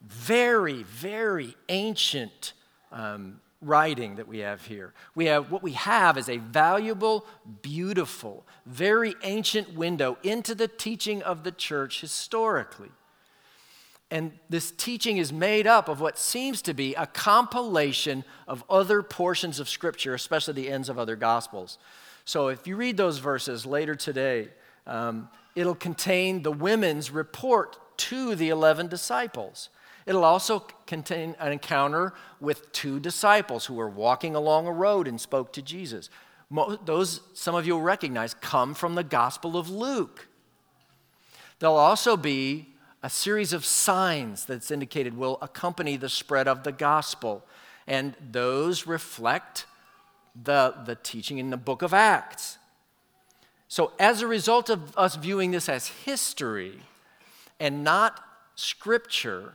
very, 0.00 0.82
very 0.84 1.54
ancient 1.68 2.52
um, 2.92 3.40
writing 3.60 4.16
that 4.16 4.28
we 4.28 4.38
have 4.38 4.64
here. 4.66 4.94
We 5.14 5.26
have 5.26 5.50
what 5.50 5.62
we 5.62 5.72
have 5.72 6.16
is 6.16 6.28
a 6.28 6.36
valuable, 6.36 7.26
beautiful, 7.62 8.46
very 8.66 9.14
ancient 9.22 9.74
window 9.74 10.16
into 10.22 10.54
the 10.54 10.68
teaching 10.68 11.22
of 11.22 11.42
the 11.44 11.52
church 11.52 12.00
historically. 12.00 12.90
And 14.10 14.32
this 14.48 14.70
teaching 14.70 15.18
is 15.18 15.32
made 15.32 15.66
up 15.66 15.88
of 15.88 16.00
what 16.00 16.18
seems 16.18 16.62
to 16.62 16.72
be 16.72 16.94
a 16.94 17.06
compilation 17.06 18.24
of 18.46 18.64
other 18.70 19.02
portions 19.02 19.60
of 19.60 19.68
Scripture, 19.68 20.14
especially 20.14 20.54
the 20.54 20.70
ends 20.70 20.88
of 20.88 20.98
other 20.98 21.16
Gospels. 21.16 21.78
So 22.24 22.48
if 22.48 22.66
you 22.66 22.76
read 22.76 22.96
those 22.96 23.18
verses 23.18 23.66
later 23.66 23.94
today, 23.94 24.48
um, 24.86 25.28
it'll 25.54 25.74
contain 25.74 26.42
the 26.42 26.52
women's 26.52 27.10
report 27.10 27.76
to 27.98 28.34
the 28.34 28.48
11 28.48 28.88
disciples. 28.88 29.68
It'll 30.08 30.24
also 30.24 30.60
contain 30.86 31.36
an 31.38 31.52
encounter 31.52 32.14
with 32.40 32.72
two 32.72 32.98
disciples 32.98 33.66
who 33.66 33.74
were 33.74 33.90
walking 33.90 34.34
along 34.34 34.66
a 34.66 34.72
road 34.72 35.06
and 35.06 35.20
spoke 35.20 35.52
to 35.52 35.62
Jesus. 35.62 36.08
Those, 36.86 37.20
some 37.34 37.54
of 37.54 37.66
you 37.66 37.74
will 37.74 37.82
recognize, 37.82 38.32
come 38.32 38.72
from 38.72 38.94
the 38.94 39.04
Gospel 39.04 39.58
of 39.58 39.68
Luke. 39.68 40.26
There'll 41.58 41.76
also 41.76 42.16
be 42.16 42.68
a 43.02 43.10
series 43.10 43.52
of 43.52 43.66
signs 43.66 44.46
that's 44.46 44.70
indicated 44.70 45.14
will 45.14 45.36
accompany 45.42 45.98
the 45.98 46.08
spread 46.08 46.48
of 46.48 46.64
the 46.64 46.72
gospel. 46.72 47.44
And 47.86 48.14
those 48.30 48.86
reflect 48.86 49.66
the, 50.34 50.74
the 50.86 50.94
teaching 50.94 51.36
in 51.36 51.50
the 51.50 51.58
book 51.58 51.82
of 51.82 51.92
Acts. 51.92 52.56
So, 53.68 53.92
as 53.98 54.22
a 54.22 54.26
result 54.26 54.70
of 54.70 54.96
us 54.96 55.16
viewing 55.16 55.50
this 55.50 55.68
as 55.68 55.88
history 55.88 56.80
and 57.60 57.84
not 57.84 58.24
scripture, 58.54 59.54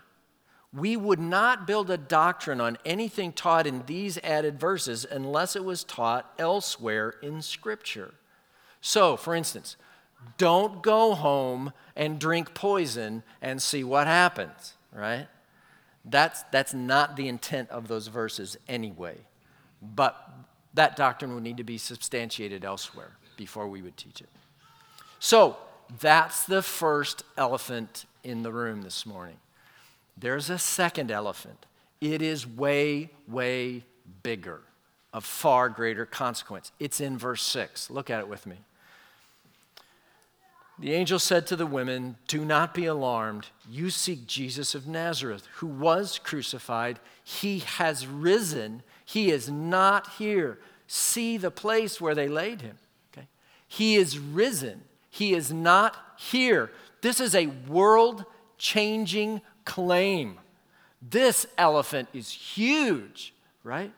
we 0.74 0.98
would 0.98 1.20
not 1.20 1.68
build 1.68 1.92
a 1.92 1.98
doctrine 1.98 2.60
on 2.60 2.77
anything 2.84 3.32
taught 3.32 3.68
in 3.68 3.84
these 3.86 4.18
added 4.24 4.60
verses 4.60 5.06
unless 5.10 5.56
it 5.56 5.63
was 5.63 5.84
taught 5.84 6.34
elsewhere 6.39 7.13
in 7.22 7.42
Scripture. 7.42 8.15
So, 8.82 9.15
for 9.15 9.36
instance, 9.36 9.77
don't 10.38 10.82
go 10.82 11.13
home 11.13 11.74
and 11.96 12.20
drink 12.20 12.53
poison 12.53 13.24
and 13.42 13.62
see 13.62 13.84
what 13.84 14.08
happens, 14.08 14.74
right? 14.92 15.27
That's, 16.06 16.44
that's 16.51 16.74
not 16.74 17.15
the 17.15 17.27
intent 17.27 17.70
of 17.70 17.88
those 17.88 18.08
verses 18.08 18.58
anyway. 18.68 19.18
But 19.82 20.18
that 20.74 20.96
doctrine 20.96 21.36
would 21.36 21.44
need 21.44 21.58
to 21.58 21.63
be 21.63 21.77
substantiated 21.77 22.65
elsewhere 22.65 23.12
before 23.38 23.68
we 23.68 23.82
would 23.82 23.96
teach 23.96 24.22
it. 24.22 24.30
So, 25.20 25.58
that's 26.00 26.46
the 26.46 26.63
first 26.63 27.24
elephant 27.38 28.06
in 28.24 28.42
the 28.42 28.51
room 28.51 28.82
this 28.82 29.06
morning. 29.06 29.38
There's 30.17 30.50
a 30.50 30.60
second 30.60 31.12
elephant. 31.12 31.65
It 32.01 32.22
is 32.22 32.46
way, 32.46 33.10
way 33.27 33.84
bigger, 34.24 34.62
of 35.13 35.25
far 35.25 35.70
greater 35.70 36.05
consequence. 36.05 36.72
It's 36.79 37.00
in 37.00 37.17
verse 37.17 37.43
6. 37.43 37.89
Look 37.89 38.10
at 38.10 38.20
it 38.20 38.27
with 38.27 38.46
me. 38.46 38.58
The 40.79 40.93
angel 40.93 41.20
said 41.20 41.46
to 41.48 41.55
the 41.55 41.65
women, 41.65 42.17
Do 42.27 42.43
not 42.43 42.74
be 42.74 42.86
alarmed. 42.86 43.48
You 43.70 43.89
seek 43.89 44.25
Jesus 44.25 44.74
of 44.74 44.88
Nazareth, 44.88 45.48
who 45.55 45.67
was 45.67 46.20
crucified. 46.20 47.00
He 47.24 47.60
has 47.60 48.08
risen. 48.08 48.82
He 49.05 49.29
is 49.29 49.50
not 49.50 50.10
here. 50.13 50.60
See 50.88 51.38
the 51.38 51.51
place 51.51 52.01
where 52.01 52.15
they 52.15 52.27
laid 52.27 52.62
him. 52.62 52.77
Okay? 53.13 53.27
He 53.67 53.96
is 53.96 54.17
risen. 54.17 54.82
He 55.10 55.34
is 55.34 55.53
not 55.53 55.96
here. 56.17 56.72
This 57.01 57.20
is 57.20 57.36
a 57.36 57.48
world 57.48 58.25
changing 58.58 59.41
claim. 59.65 60.39
This 61.01 61.46
elephant 61.58 62.10
is 62.13 62.29
huge, 62.32 63.34
right? 63.63 63.91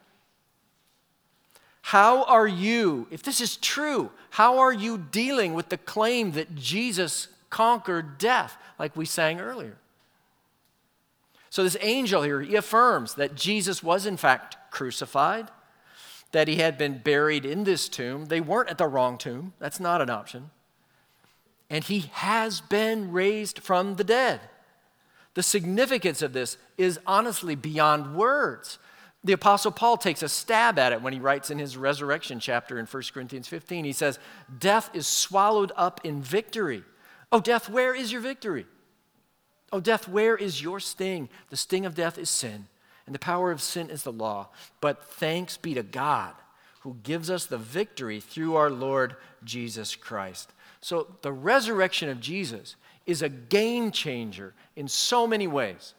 How 1.81 2.23
are 2.23 2.47
you, 2.47 3.07
if 3.11 3.21
this 3.21 3.39
is 3.39 3.57
true, 3.57 4.11
how 4.31 4.57
are 4.57 4.73
you 4.73 4.97
dealing 4.97 5.53
with 5.53 5.69
the 5.69 5.77
claim 5.77 6.31
that 6.31 6.55
Jesus 6.55 7.27
conquered 7.55 8.17
death, 8.17 8.57
like 8.77 8.97
we 8.97 9.05
sang 9.05 9.39
earlier. 9.39 9.77
So, 11.49 11.63
this 11.63 11.77
angel 11.79 12.21
here, 12.21 12.41
he 12.41 12.55
affirms 12.55 13.13
that 13.13 13.35
Jesus 13.35 13.81
was 13.81 14.05
in 14.05 14.17
fact 14.17 14.57
crucified, 14.71 15.49
that 16.33 16.49
he 16.49 16.57
had 16.57 16.77
been 16.77 16.97
buried 16.97 17.45
in 17.45 17.63
this 17.63 17.87
tomb. 17.87 18.25
They 18.25 18.41
weren't 18.41 18.69
at 18.69 18.77
the 18.77 18.89
wrong 18.89 19.17
tomb, 19.17 19.53
that's 19.57 19.79
not 19.79 20.01
an 20.01 20.09
option. 20.09 20.49
And 21.69 21.85
he 21.85 22.09
has 22.11 22.59
been 22.59 23.13
raised 23.13 23.59
from 23.59 23.95
the 23.95 24.03
dead. 24.03 24.41
The 25.35 25.43
significance 25.43 26.21
of 26.21 26.33
this 26.33 26.57
is 26.77 26.99
honestly 27.05 27.55
beyond 27.55 28.15
words. 28.15 28.79
The 29.23 29.33
Apostle 29.33 29.71
Paul 29.71 29.97
takes 29.97 30.23
a 30.23 30.29
stab 30.29 30.79
at 30.79 30.93
it 30.93 31.01
when 31.01 31.13
he 31.13 31.19
writes 31.19 31.51
in 31.51 31.59
his 31.59 31.77
resurrection 31.77 32.39
chapter 32.39 32.79
in 32.79 32.85
1 32.85 33.03
Corinthians 33.13 33.47
15. 33.47 33.85
He 33.85 33.91
says, 33.91 34.19
Death 34.59 34.89
is 34.93 35.07
swallowed 35.07 35.71
up 35.75 36.01
in 36.03 36.21
victory. 36.21 36.83
Oh, 37.31 37.41
death, 37.41 37.69
where 37.69 37.93
is 37.93 38.11
your 38.11 38.21
victory? 38.21 38.65
Oh, 39.71 39.79
death, 39.79 40.07
where 40.07 40.37
is 40.37 40.61
your 40.61 40.79
sting? 40.79 41.27
The 41.49 41.57
sting 41.57 41.85
of 41.85 41.95
death 41.95 42.17
is 42.17 42.29
sin, 42.29 42.67
and 43.05 43.13
the 43.13 43.19
power 43.19 43.51
of 43.51 43.61
sin 43.61 43.89
is 43.89 44.03
the 44.03 44.11
law. 44.11 44.49
But 44.79 45.03
thanks 45.03 45.57
be 45.57 45.73
to 45.73 45.83
God 45.83 46.33
who 46.81 46.97
gives 47.01 47.31
us 47.31 47.47
the 47.47 47.57
victory 47.57 48.19
through 48.19 48.55
our 48.55 48.69
Lord 48.69 49.15
Jesus 49.43 49.95
Christ. 49.95 50.53
So 50.81 51.15
the 51.23 51.33
resurrection 51.33 52.09
of 52.09 52.19
Jesus 52.19 52.75
is 53.05 53.21
a 53.21 53.29
game 53.29 53.91
changer 53.91 54.53
in 54.75 54.87
so 54.87 55.27
many 55.27 55.47
ways. 55.47 55.93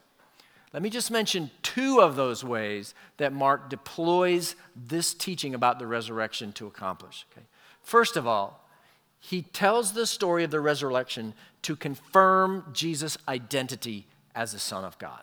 Let 0.73 0.83
me 0.83 0.89
just 0.89 1.09
mention 1.09 1.49
two 1.63 2.01
of 2.01 2.15
those 2.15 2.43
ways 2.43 2.93
that 3.17 3.33
Mark 3.33 3.69
deploys 3.69 4.55
this 4.75 5.13
teaching 5.13 5.55
about 5.55 5.79
the 5.79 5.87
resurrection 5.87 6.51
to 6.53 6.67
accomplish. 6.67 7.25
Okay? 7.31 7.45
First 7.81 8.17
of 8.17 8.27
all, 8.27 8.67
he 9.19 9.41
tells 9.41 9.93
the 9.93 10.05
story 10.05 10.43
of 10.43 10.51
the 10.51 10.59
resurrection 10.59 11.33
to 11.63 11.75
confirm 11.75 12.65
Jesus' 12.73 13.17
identity 13.27 14.05
as 14.35 14.51
the 14.51 14.59
Son 14.59 14.83
of 14.83 14.97
God. 14.99 15.21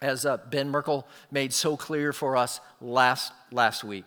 As 0.00 0.26
uh, 0.26 0.36
Ben 0.36 0.68
Merkle 0.68 1.06
made 1.30 1.52
so 1.52 1.76
clear 1.76 2.12
for 2.12 2.36
us 2.36 2.60
last, 2.80 3.32
last 3.50 3.82
week, 3.82 4.04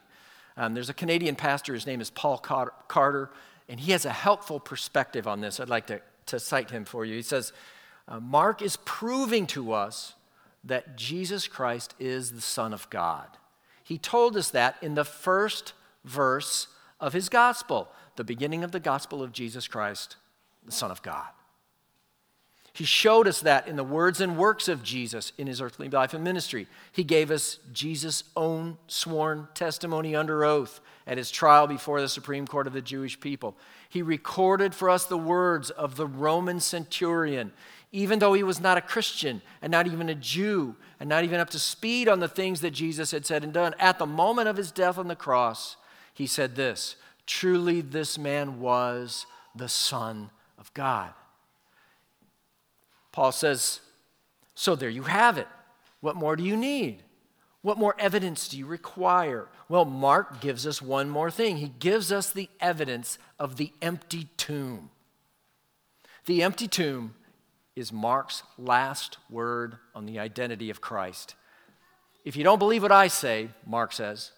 um, 0.58 0.74
there's 0.74 0.90
a 0.90 0.94
Canadian 0.94 1.36
pastor, 1.36 1.74
his 1.74 1.86
name 1.86 2.00
is 2.00 2.10
Paul 2.10 2.38
Carter, 2.38 3.30
and 3.68 3.80
he 3.80 3.92
has 3.92 4.06
a 4.06 4.12
helpful 4.12 4.60
perspective 4.60 5.28
on 5.28 5.42
this. 5.42 5.60
I'd 5.60 5.70
like 5.70 5.88
to, 5.88 6.00
to 6.28 6.40
cite 6.40 6.72
him 6.72 6.86
for 6.86 7.06
you. 7.06 7.16
He 7.16 7.22
says, 7.22 7.54
uh, 8.08 8.20
Mark 8.20 8.62
is 8.62 8.78
proving 8.86 9.48
to 9.48 9.74
us 9.74 10.14
that 10.64 10.96
Jesus 10.96 11.48
Christ 11.48 11.94
is 12.00 12.32
the 12.32 12.42
Son 12.42 12.74
of 12.74 12.90
God. 12.90 13.28
He 13.84 13.98
told 13.98 14.36
us 14.36 14.50
that 14.52 14.78
in 14.82 14.96
the 14.96 15.06
first 15.06 15.74
verse 16.04 16.68
of 17.00 17.14
his 17.14 17.30
gospel, 17.30 17.90
the 18.16 18.24
beginning 18.24 18.64
of 18.64 18.72
the 18.72 18.80
gospel 18.80 19.22
of 19.22 19.32
Jesus 19.32 19.68
Christ, 19.68 20.16
the 20.66 20.72
Son 20.72 20.92
of 20.92 21.02
God. 21.02 21.28
He 22.74 22.84
showed 22.84 23.28
us 23.28 23.40
that 23.42 23.68
in 23.68 23.78
the 23.78 23.84
words 23.84 24.20
and 24.20 24.38
works 24.38 24.68
of 24.68 24.84
Jesus 24.84 25.32
in 25.38 25.48
his 25.48 25.62
earthly 25.62 25.88
life 25.88 26.14
and 26.14 26.24
ministry. 26.24 26.68
He 26.92 27.06
gave 27.06 27.32
us 27.32 27.60
Jesus' 27.72 28.26
own 28.36 28.78
sworn 28.88 29.48
testimony 29.54 30.16
under 30.16 30.44
oath 30.44 30.82
at 31.08 31.18
his 31.18 31.32
trial 31.32 31.68
before 31.68 32.02
the 32.02 32.10
Supreme 32.10 32.48
Court 32.48 32.68
of 32.68 32.74
the 32.74 32.82
Jewish 32.82 33.20
people. 33.20 33.56
He 33.90 34.02
recorded 34.02 34.74
for 34.74 34.90
us 34.90 35.06
the 35.06 35.18
words 35.18 35.70
of 35.70 35.96
the 35.96 36.08
Roman 36.08 36.60
centurion, 36.60 37.54
even 37.92 38.20
though 38.20 38.34
he 38.34 38.44
was 38.44 38.60
not 38.60 38.78
a 38.78 38.82
Christian 38.82 39.42
and 39.62 39.72
not 39.72 39.88
even 39.88 40.10
a 40.10 40.16
Jew 40.16 40.76
and 41.00 41.08
not 41.08 41.24
even 41.24 41.40
up 41.40 41.50
to 41.52 41.60
speed 41.60 42.08
on 42.08 42.20
the 42.20 42.28
things 42.28 42.62
that 42.62 42.72
Jesus 42.72 43.12
had 43.12 43.26
said 43.26 43.44
and 43.44 43.54
done. 43.54 43.76
At 43.80 44.00
the 44.00 44.06
moment 44.06 44.48
of 44.48 44.58
his 44.58 44.72
death 44.72 44.98
on 44.98 45.08
the 45.08 45.16
cross, 45.16 45.78
he 46.14 46.28
said 46.28 46.56
this 46.56 46.96
Truly, 47.26 47.82
this 47.82 48.18
man 48.18 48.60
was 48.60 49.26
the 49.56 49.70
Son 49.70 50.30
of 50.58 50.74
God. 50.74 51.14
Paul 53.12 53.32
says, 53.32 53.80
So 54.56 54.76
there 54.76 54.90
you 54.90 55.04
have 55.04 55.38
it. 55.38 55.48
What 56.02 56.16
more 56.16 56.36
do 56.36 56.44
you 56.44 56.58
need? 56.58 57.05
What 57.66 57.80
more 57.80 57.96
evidence 57.98 58.48
do 58.48 58.60
you 58.60 58.68
require? 58.68 59.48
Well, 59.70 59.86
Mark 59.86 60.40
gives 60.40 60.68
us 60.68 60.84
one 60.84 61.10
more 61.10 61.32
thing. 61.32 61.58
He 61.58 61.72
gives 61.80 62.12
us 62.12 62.30
the 62.30 62.48
evidence 62.60 63.18
of 63.40 63.56
the 63.56 63.74
empty 63.82 64.28
tomb. 64.38 64.92
The 66.28 66.44
empty 66.44 66.68
tomb 66.68 67.16
is 67.76 67.92
Mark's 67.92 68.44
last 68.60 69.18
word 69.32 69.78
on 69.96 70.06
the 70.06 70.20
identity 70.20 70.70
of 70.70 70.80
Christ. 70.80 71.34
If 72.24 72.36
you 72.36 72.44
don't 72.44 72.60
believe 72.60 72.84
what 72.84 72.92
I 72.92 73.08
say, 73.08 73.50
Mark 73.66 73.94
says, 73.94 74.34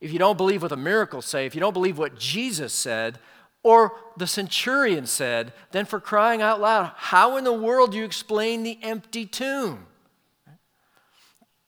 if 0.00 0.12
you 0.12 0.20
don't 0.20 0.38
believe 0.38 0.62
what 0.62 0.68
the 0.68 0.76
miracles 0.76 1.26
say, 1.26 1.46
if 1.46 1.56
you 1.56 1.60
don't 1.60 1.74
believe 1.74 1.98
what 1.98 2.16
Jesus 2.16 2.72
said, 2.72 3.18
or 3.64 3.90
the 4.16 4.28
centurion 4.28 5.06
said, 5.06 5.52
then 5.72 5.84
for 5.84 5.98
crying 5.98 6.42
out 6.42 6.60
loud, 6.60 6.92
how 6.94 7.38
in 7.38 7.42
the 7.42 7.52
world 7.52 7.90
do 7.90 7.98
you 7.98 8.04
explain 8.04 8.62
the 8.62 8.78
empty 8.84 9.26
tomb? 9.26 9.88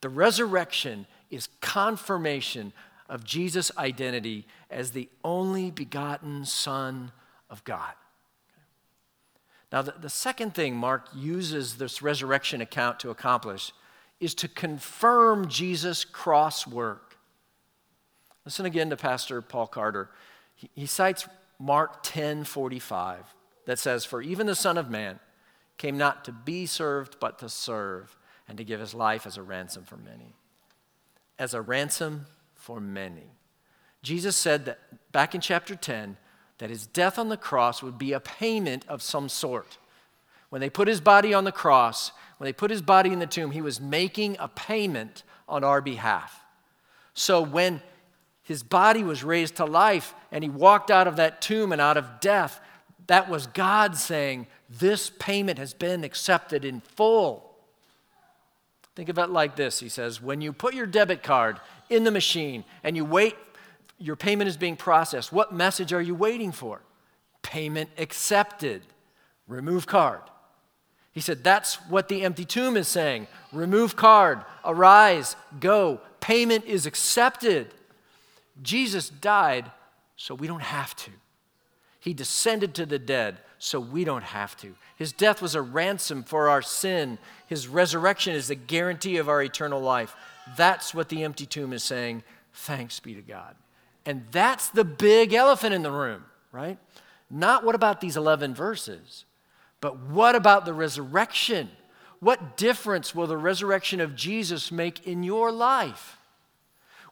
The 0.01 0.09
resurrection 0.09 1.07
is 1.31 1.49
confirmation 1.61 2.73
of 3.09 3.25
Jesus' 3.25 3.71
identity 3.77 4.47
as 4.71 4.93
the 4.93 5.09
only 5.25 5.71
begotten 5.71 6.45
Son 6.45 7.13
of 7.51 7.65
God. 7.65 7.93
Now, 9.73 9.83
the, 9.83 9.95
the 10.01 10.09
second 10.09 10.55
thing 10.55 10.77
Mark 10.77 11.09
uses 11.15 11.77
this 11.77 12.03
resurrection 12.03 12.61
account 12.61 13.01
to 13.01 13.11
accomplish 13.11 13.73
is 14.19 14.35
to 14.37 14.49
confirm 14.49 15.49
Jesus' 15.49 16.05
cross 16.05 16.67
work. 16.67 17.17
Listen 18.45 18.67
again 18.67 18.91
to 18.91 18.97
Pastor 18.97 19.41
Paul 19.43 19.67
Carter. 19.67 20.11
He, 20.55 20.71
he 20.75 20.87
cites 20.87 21.29
Mark 21.59 22.03
10 22.03 22.45
45 22.45 23.35
that 23.67 23.79
says, 23.79 24.05
For 24.05 24.23
even 24.23 24.47
the 24.47 24.55
Son 24.55 24.77
of 24.77 24.91
Man 24.91 25.21
came 25.79 25.97
not 25.97 26.25
to 26.25 26.33
be 26.33 26.67
served, 26.67 27.17
but 27.21 27.39
to 27.39 27.49
serve, 27.49 28.17
and 28.51 28.59
to 28.59 28.65
give 28.65 28.81
his 28.81 28.93
life 28.93 29.27
as 29.27 29.37
a 29.37 29.43
ransom 29.43 29.85
for 29.85 29.97
many. 29.97 30.35
As 31.39 31.55
a 31.55 31.63
ransom 31.63 32.27
for 32.55 32.81
many. 32.81 33.31
Jesus 34.03 34.37
said 34.37 34.65
that 34.65 34.81
back 35.13 35.35
in 35.35 35.41
chapter 35.41 35.77
10 35.77 36.17
that 36.59 36.69
his 36.69 36.87
death 36.87 37.17
on 37.17 37.29
the 37.29 37.37
cross 37.37 37.83
would 37.83 37.97
be 37.97 38.13
a 38.13 38.19
payment 38.21 38.85
of 38.89 39.01
some 39.03 39.29
sort. 39.29 39.79
When 40.49 40.61
they 40.61 40.69
put 40.69 40.89
his 40.89 41.01
body 41.01 41.33
on 41.33 41.45
the 41.45 41.53
cross, 41.53 42.11
when 42.39 42.47
they 42.47 42.53
put 42.53 42.73
his 42.73 42.83
body 42.83 43.13
in 43.13 43.21
the 43.21 43.27
tomb, 43.27 43.53
he 43.53 43.63
was 43.63 43.81
making 43.81 44.37
a 44.41 44.49
payment 44.49 45.23
on 45.49 45.63
our 45.63 45.81
behalf. 45.81 46.43
So 47.15 47.41
when 47.41 47.81
his 48.43 48.65
body 48.65 49.05
was 49.05 49.23
raised 49.23 49.55
to 49.57 49.65
life 49.65 50.13
and 50.33 50.43
he 50.43 50.51
walked 50.51 50.91
out 50.91 51.07
of 51.07 51.15
that 51.15 51.41
tomb 51.41 51.71
and 51.71 51.81
out 51.81 51.97
of 51.97 52.19
death. 52.19 52.61
That 53.07 53.31
was 53.31 53.47
God 53.47 53.97
saying, 53.97 54.49
This 54.69 55.09
payment 55.09 55.57
has 55.59 55.73
been 55.73 56.03
accepted 56.03 56.65
in 56.65 56.81
full. 56.81 57.50
Think 59.01 59.09
of 59.09 59.17
it 59.17 59.31
like 59.31 59.57
this 59.57 59.81
He 59.81 59.89
says, 59.89 60.21
When 60.21 60.43
you 60.43 60.53
put 60.53 60.75
your 60.75 60.85
debit 60.85 61.23
card 61.23 61.59
in 61.89 62.05
the 62.05 62.11
machine 62.11 62.65
and 62.85 62.95
you 62.95 63.07
wait, 63.07 63.35
your 63.97 64.15
payment 64.15 64.49
is 64.49 64.59
being 64.59 64.77
processed, 64.77 65.33
what 65.33 65.55
message 65.55 65.95
are 65.95 66.03
you 66.03 66.15
waiting 66.15 66.53
for? 66.53 66.83
Payment 67.41 67.89
accepted. 67.97 68.83
Remove 69.49 69.87
card. 69.87 70.21
He 71.13 71.23
said, 71.23 71.43
That's 71.43 71.77
what 71.89 72.09
the 72.09 72.25
empty 72.25 72.45
tomb 72.45 72.77
is 72.77 72.89
saying. 72.89 73.27
Remove 73.55 73.97
card, 73.97 74.45
arise, 74.67 75.35
go. 75.61 76.03
Payment 76.21 76.67
is 76.67 76.85
accepted. 76.85 77.69
Jesus 78.61 79.09
died 79.09 79.71
so 80.17 80.35
we 80.35 80.47
don't 80.47 80.61
have 80.61 80.95
to. 80.97 81.11
He 82.01 82.13
descended 82.13 82.75
to 82.75 82.85
the 82.85 82.99
dead 82.99 83.39
so 83.63 83.79
we 83.79 84.05
don't 84.05 84.25
have 84.25 84.57
to. 84.57 84.75
His 84.97 85.13
death 85.13 85.43
was 85.43 85.55
a 85.55 85.61
ransom 85.61 86.25
for 86.25 86.49
our 86.49 86.63
sin. 86.63 87.19
His 87.47 87.69
resurrection 87.69 88.35
is 88.35 88.49
the 88.49 88.55
guarantee 88.55 89.19
of 89.19 89.29
our 89.29 89.43
eternal 89.43 89.81
life. 89.81 90.17
That's 90.57 90.95
what 90.95 91.11
the 91.11 91.23
empty 91.23 91.45
tomb 91.45 91.75
is 91.75 91.85
saying. 91.85 92.23
Thanks 92.55 92.99
be 93.01 93.15
to 93.15 93.21
God. 93.21 93.55
And 94.07 94.25
that's 94.33 94.71
the 94.71 94.85
big 94.85 95.35
elephant 95.35 95.75
in 95.75 95.83
the 95.83 95.93
room, 95.93 96.25
right? 96.53 96.79
Not 97.31 97.63
what 97.63 97.75
about 97.75 98.01
these 98.01 98.17
11 98.17 98.55
verses, 98.55 99.27
but 99.83 99.99
what 100.01 100.35
about 100.35 100.65
the 100.65 100.73
resurrection? 100.73 101.69
What 102.19 102.57
difference 102.57 103.15
will 103.15 103.27
the 103.27 103.37
resurrection 103.37 104.01
of 104.01 104.17
Jesus 104.17 104.73
make 104.73 105.07
in 105.07 105.23
your 105.23 105.53
life? 105.53 106.17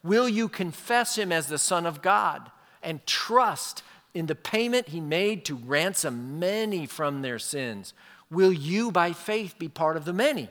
Will 0.03 0.29
you 0.29 0.49
confess 0.49 1.19
him 1.19 1.31
as 1.31 1.49
the 1.49 1.59
Son 1.59 1.85
of 1.85 2.01
God 2.01 2.51
and 2.83 3.05
trust 3.05 3.83
in 4.15 4.27
the 4.27 4.35
payment 4.35 4.89
he 4.89 5.01
made 5.01 5.45
to 5.45 5.55
ransom 5.55 6.39
many 6.39 6.87
from 6.87 7.23
their 7.23 7.39
sins? 7.39 7.95
Will 8.31 8.53
you, 8.53 8.91
by 8.91 9.13
faith, 9.13 9.59
be 9.59 9.69
part 9.69 9.97
of 9.97 10.05
the 10.05 10.13
many? 10.13 10.49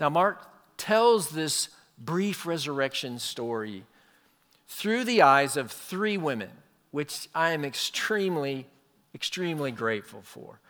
Now, 0.00 0.08
Mark 0.08 0.48
tells 0.76 1.30
this 1.30 1.68
brief 1.98 2.46
resurrection 2.46 3.18
story 3.18 3.84
through 4.66 5.04
the 5.04 5.22
eyes 5.22 5.56
of 5.56 5.70
three 5.70 6.16
women, 6.16 6.50
which 6.90 7.28
I 7.34 7.50
am 7.50 7.64
extremely, 7.64 8.66
extremely 9.14 9.70
grateful 9.70 10.22
for. 10.22 10.60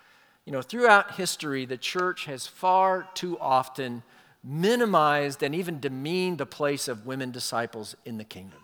You 0.44 0.52
know, 0.52 0.62
throughout 0.62 1.14
history, 1.14 1.64
the 1.64 1.76
church 1.76 2.24
has 2.24 2.46
far 2.46 3.08
too 3.14 3.38
often 3.38 4.02
minimized 4.42 5.42
and 5.42 5.54
even 5.54 5.78
demeaned 5.78 6.38
the 6.38 6.46
place 6.46 6.88
of 6.88 7.06
women 7.06 7.30
disciples 7.30 7.94
in 8.04 8.18
the 8.18 8.24
kingdom. 8.24 8.58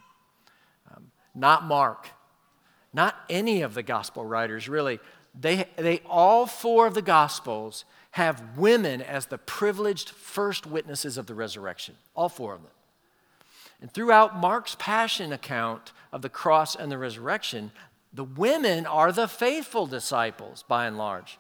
Not 1.39 1.65
Mark, 1.65 2.09
not 2.93 3.17
any 3.31 3.63
of 3.63 3.75
the 3.75 3.83
gospel 3.83 4.25
writers 4.25 4.69
really. 4.69 4.99
They, 5.39 5.67
they 5.77 6.01
all 6.09 6.47
four 6.47 6.87
of 6.87 6.95
the 6.95 7.03
gospels 7.03 7.85
have 8.13 8.57
women 8.57 9.01
as 9.01 9.27
the 9.27 9.39
privileged 9.39 10.11
first 10.11 10.67
witnesses 10.67 11.17
of 11.17 11.27
the 11.27 11.35
resurrection. 11.35 11.95
All 12.17 12.29
four 12.29 12.55
of 12.55 12.63
them. 12.63 12.73
And 13.81 13.93
throughout 13.93 14.37
Mark's 14.37 14.75
passion 14.79 15.33
account 15.33 15.93
of 16.13 16.23
the 16.23 16.29
cross 16.29 16.75
and 16.75 16.91
the 16.91 16.99
resurrection, 16.99 17.71
the 18.13 18.25
women 18.25 18.87
are 18.87 19.13
the 19.13 19.29
faithful 19.29 19.87
disciples 19.87 20.65
by 20.67 20.87
and 20.87 20.99
large. 20.99 21.39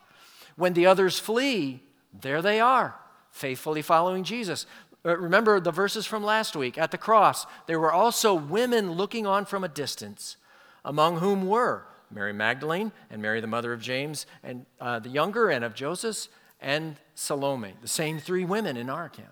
When 0.54 0.74
the 0.74 0.86
others 0.86 1.18
flee, 1.18 1.82
there 2.20 2.42
they 2.42 2.60
are, 2.60 2.94
faithfully 3.32 3.82
following 3.82 4.22
Jesus. 4.22 4.66
Uh, 5.04 5.16
remember 5.16 5.60
the 5.60 5.70
verses 5.70 6.06
from 6.06 6.24
last 6.24 6.56
week 6.56 6.76
at 6.76 6.90
the 6.90 6.98
cross. 6.98 7.46
There 7.66 7.80
were 7.80 7.92
also 7.92 8.34
women 8.34 8.92
looking 8.92 9.26
on 9.26 9.44
from 9.44 9.64
a 9.64 9.68
distance, 9.68 10.36
among 10.84 11.18
whom 11.18 11.46
were 11.46 11.84
Mary 12.10 12.32
Magdalene 12.32 12.92
and 13.10 13.22
Mary, 13.22 13.40
the 13.40 13.46
mother 13.46 13.72
of 13.72 13.80
James, 13.80 14.26
and 14.42 14.66
uh, 14.80 14.98
the 14.98 15.08
younger, 15.08 15.50
and 15.50 15.64
of 15.64 15.74
Joseph, 15.74 16.28
and 16.60 16.96
Salome, 17.14 17.74
the 17.80 17.88
same 17.88 18.18
three 18.18 18.44
women 18.44 18.76
in 18.76 18.90
our 18.90 19.04
account. 19.06 19.28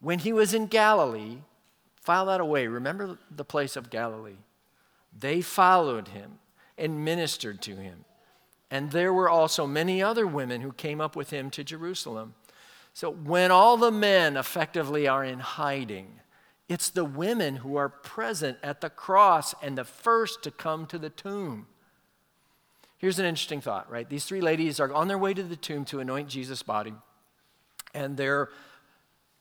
When 0.00 0.20
he 0.20 0.32
was 0.32 0.54
in 0.54 0.66
Galilee, 0.66 1.38
file 2.00 2.26
that 2.26 2.40
away. 2.40 2.66
Remember 2.66 3.18
the 3.30 3.44
place 3.44 3.76
of 3.76 3.90
Galilee. 3.90 4.38
They 5.16 5.40
followed 5.40 6.08
him 6.08 6.38
and 6.76 7.04
ministered 7.04 7.60
to 7.62 7.76
him. 7.76 8.04
And 8.70 8.92
there 8.92 9.12
were 9.12 9.28
also 9.28 9.66
many 9.66 10.02
other 10.02 10.26
women 10.26 10.60
who 10.60 10.72
came 10.72 11.00
up 11.00 11.16
with 11.16 11.30
him 11.30 11.50
to 11.50 11.64
Jerusalem. 11.64 12.34
So 12.98 13.12
when 13.12 13.52
all 13.52 13.76
the 13.76 13.92
men 13.92 14.36
effectively 14.36 15.06
are 15.06 15.24
in 15.24 15.38
hiding, 15.38 16.18
it's 16.68 16.90
the 16.90 17.04
women 17.04 17.54
who 17.54 17.76
are 17.76 17.88
present 17.88 18.58
at 18.60 18.80
the 18.80 18.90
cross 18.90 19.54
and 19.62 19.78
the 19.78 19.84
first 19.84 20.42
to 20.42 20.50
come 20.50 20.84
to 20.86 20.98
the 20.98 21.08
tomb. 21.08 21.68
Here's 22.96 23.20
an 23.20 23.24
interesting 23.24 23.60
thought, 23.60 23.88
right? 23.88 24.10
These 24.10 24.24
three 24.24 24.40
ladies 24.40 24.80
are 24.80 24.92
on 24.92 25.06
their 25.06 25.16
way 25.16 25.32
to 25.32 25.44
the 25.44 25.54
tomb 25.54 25.84
to 25.84 26.00
anoint 26.00 26.28
Jesus' 26.28 26.64
body, 26.64 26.92
and 27.94 28.16
they're 28.16 28.48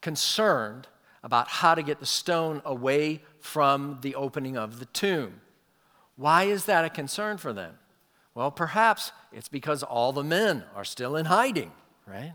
concerned 0.02 0.88
about 1.24 1.48
how 1.48 1.74
to 1.74 1.82
get 1.82 2.00
the 2.00 2.06
stone 2.06 2.62
away 2.64 3.24
from 3.40 3.98
the 4.02 4.14
opening 4.14 4.56
of 4.56 4.78
the 4.78 4.86
tomb. 4.86 5.42
Why 6.16 6.44
is 6.44 6.66
that 6.66 6.86
a 6.86 6.92
concern 6.92 7.40
for 7.40 7.54
them? 7.54 7.80
Well, 8.36 8.52
perhaps 8.52 9.14
it's 9.34 9.50
because 9.50 9.82
all 9.82 10.14
the 10.14 10.24
men 10.24 10.66
are 10.76 10.86
still 10.86 11.16
in 11.16 11.26
hiding, 11.26 11.72
right? 12.06 12.34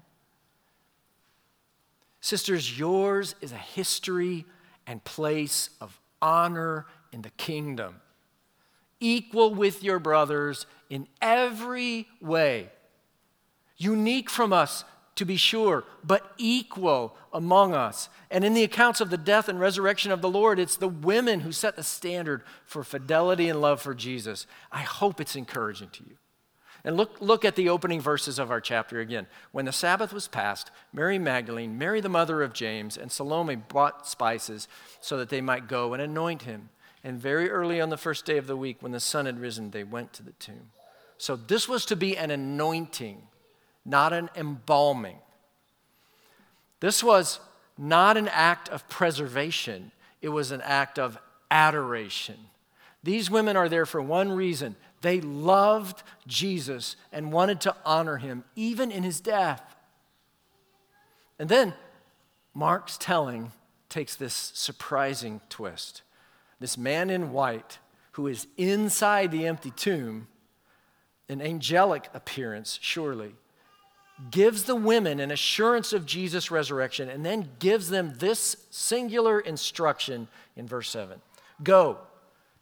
Sisters, 2.22 2.78
yours 2.78 3.34
is 3.40 3.50
a 3.50 3.56
history 3.56 4.46
and 4.86 5.02
place 5.02 5.70
of 5.80 6.00
honor 6.22 6.86
in 7.12 7.22
the 7.22 7.30
kingdom, 7.30 7.96
equal 9.00 9.52
with 9.52 9.82
your 9.82 9.98
brothers 9.98 10.66
in 10.88 11.08
every 11.20 12.06
way, 12.20 12.70
unique 13.76 14.30
from 14.30 14.52
us 14.52 14.84
to 15.16 15.24
be 15.24 15.36
sure, 15.36 15.82
but 16.04 16.32
equal 16.38 17.16
among 17.32 17.74
us. 17.74 18.08
And 18.30 18.44
in 18.44 18.54
the 18.54 18.62
accounts 18.62 19.00
of 19.00 19.10
the 19.10 19.18
death 19.18 19.48
and 19.48 19.58
resurrection 19.58 20.12
of 20.12 20.22
the 20.22 20.30
Lord, 20.30 20.60
it's 20.60 20.76
the 20.76 20.88
women 20.88 21.40
who 21.40 21.50
set 21.50 21.74
the 21.74 21.82
standard 21.82 22.44
for 22.64 22.84
fidelity 22.84 23.48
and 23.48 23.60
love 23.60 23.82
for 23.82 23.94
Jesus. 23.94 24.46
I 24.70 24.82
hope 24.82 25.20
it's 25.20 25.34
encouraging 25.34 25.90
to 25.90 26.04
you. 26.04 26.16
And 26.84 26.96
look, 26.96 27.20
look 27.20 27.44
at 27.44 27.54
the 27.54 27.68
opening 27.68 28.00
verses 28.00 28.38
of 28.38 28.50
our 28.50 28.60
chapter 28.60 29.00
again. 29.00 29.26
When 29.52 29.66
the 29.66 29.72
Sabbath 29.72 30.12
was 30.12 30.26
passed, 30.26 30.70
Mary 30.92 31.18
Magdalene, 31.18 31.78
Mary 31.78 32.00
the 32.00 32.08
mother 32.08 32.42
of 32.42 32.52
James, 32.52 32.96
and 32.96 33.10
Salome 33.10 33.54
bought 33.54 34.08
spices 34.08 34.66
so 35.00 35.16
that 35.16 35.28
they 35.28 35.40
might 35.40 35.68
go 35.68 35.92
and 35.92 36.02
anoint 36.02 36.42
him. 36.42 36.70
And 37.04 37.20
very 37.20 37.50
early 37.50 37.80
on 37.80 37.90
the 37.90 37.96
first 37.96 38.24
day 38.24 38.36
of 38.36 38.46
the 38.46 38.56
week, 38.56 38.78
when 38.80 38.92
the 38.92 39.00
sun 39.00 39.26
had 39.26 39.40
risen, 39.40 39.70
they 39.70 39.84
went 39.84 40.12
to 40.14 40.22
the 40.22 40.32
tomb. 40.32 40.70
So 41.18 41.36
this 41.36 41.68
was 41.68 41.84
to 41.86 41.96
be 41.96 42.16
an 42.16 42.30
anointing 42.30 43.22
not 43.84 44.12
an 44.12 44.30
embalming. 44.36 45.18
This 46.80 47.02
was 47.02 47.40
not 47.78 48.16
an 48.16 48.28
act 48.28 48.68
of 48.68 48.88
preservation, 48.88 49.92
it 50.20 50.28
was 50.28 50.50
an 50.50 50.60
act 50.62 50.98
of 50.98 51.18
adoration. 51.50 52.36
These 53.02 53.30
women 53.30 53.56
are 53.56 53.68
there 53.68 53.86
for 53.86 54.00
one 54.00 54.30
reason 54.30 54.76
they 55.02 55.20
loved 55.20 56.02
Jesus 56.26 56.96
and 57.12 57.32
wanted 57.32 57.60
to 57.62 57.76
honor 57.84 58.16
him, 58.16 58.44
even 58.56 58.90
in 58.90 59.02
his 59.02 59.20
death. 59.20 59.74
And 61.38 61.48
then 61.48 61.74
Mark's 62.54 62.96
telling 62.96 63.52
takes 63.88 64.16
this 64.16 64.52
surprising 64.54 65.40
twist. 65.48 66.02
This 66.60 66.78
man 66.78 67.10
in 67.10 67.32
white, 67.32 67.78
who 68.12 68.26
is 68.28 68.46
inside 68.56 69.32
the 69.32 69.46
empty 69.46 69.72
tomb, 69.72 70.28
an 71.28 71.42
angelic 71.42 72.08
appearance, 72.14 72.78
surely, 72.80 73.34
gives 74.30 74.64
the 74.64 74.76
women 74.76 75.18
an 75.18 75.30
assurance 75.30 75.92
of 75.92 76.06
Jesus' 76.06 76.50
resurrection 76.50 77.08
and 77.08 77.26
then 77.26 77.50
gives 77.58 77.88
them 77.90 78.14
this 78.18 78.56
singular 78.70 79.40
instruction 79.40 80.28
in 80.54 80.68
verse 80.68 80.88
7 80.90 81.20
Go, 81.62 81.98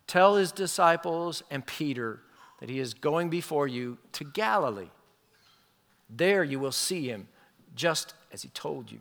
tell 0.07 0.37
his 0.37 0.53
disciples 0.53 1.43
and 1.51 1.67
Peter 1.67 2.21
that 2.61 2.69
he 2.69 2.79
is 2.79 2.95
going 2.95 3.31
before 3.31 3.67
you 3.67 3.99
to 4.13 4.25
Galilee. 4.25 4.91
There 6.09 6.45
you 6.45 6.59
will 6.59 6.73
see 6.73 7.09
him, 7.09 7.29
just 7.75 8.15
as 8.33 8.43
he 8.43 8.49
told 8.49 8.91
you. 8.91 9.01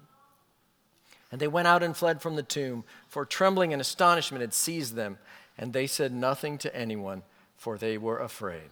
And 1.32 1.40
they 1.40 1.48
went 1.48 1.68
out 1.68 1.84
and 1.84 1.96
fled 1.96 2.22
from 2.22 2.36
the 2.36 2.44
tomb, 2.44 2.84
for 3.08 3.26
trembling 3.26 3.74
and 3.74 3.82
astonishment 3.82 4.42
had 4.42 4.54
seized 4.54 4.96
them, 4.96 5.18
and 5.58 5.74
they 5.74 5.88
said 5.88 6.12
nothing 6.12 6.58
to 6.60 6.76
anyone, 6.76 7.24
for 7.58 7.78
they 7.78 7.98
were 7.98 8.20
afraid. 8.20 8.70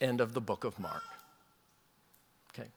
End 0.00 0.20
of 0.20 0.34
the 0.34 0.40
book 0.40 0.64
of 0.64 0.78
Mark. 0.78 1.02
Okay. 2.52 2.68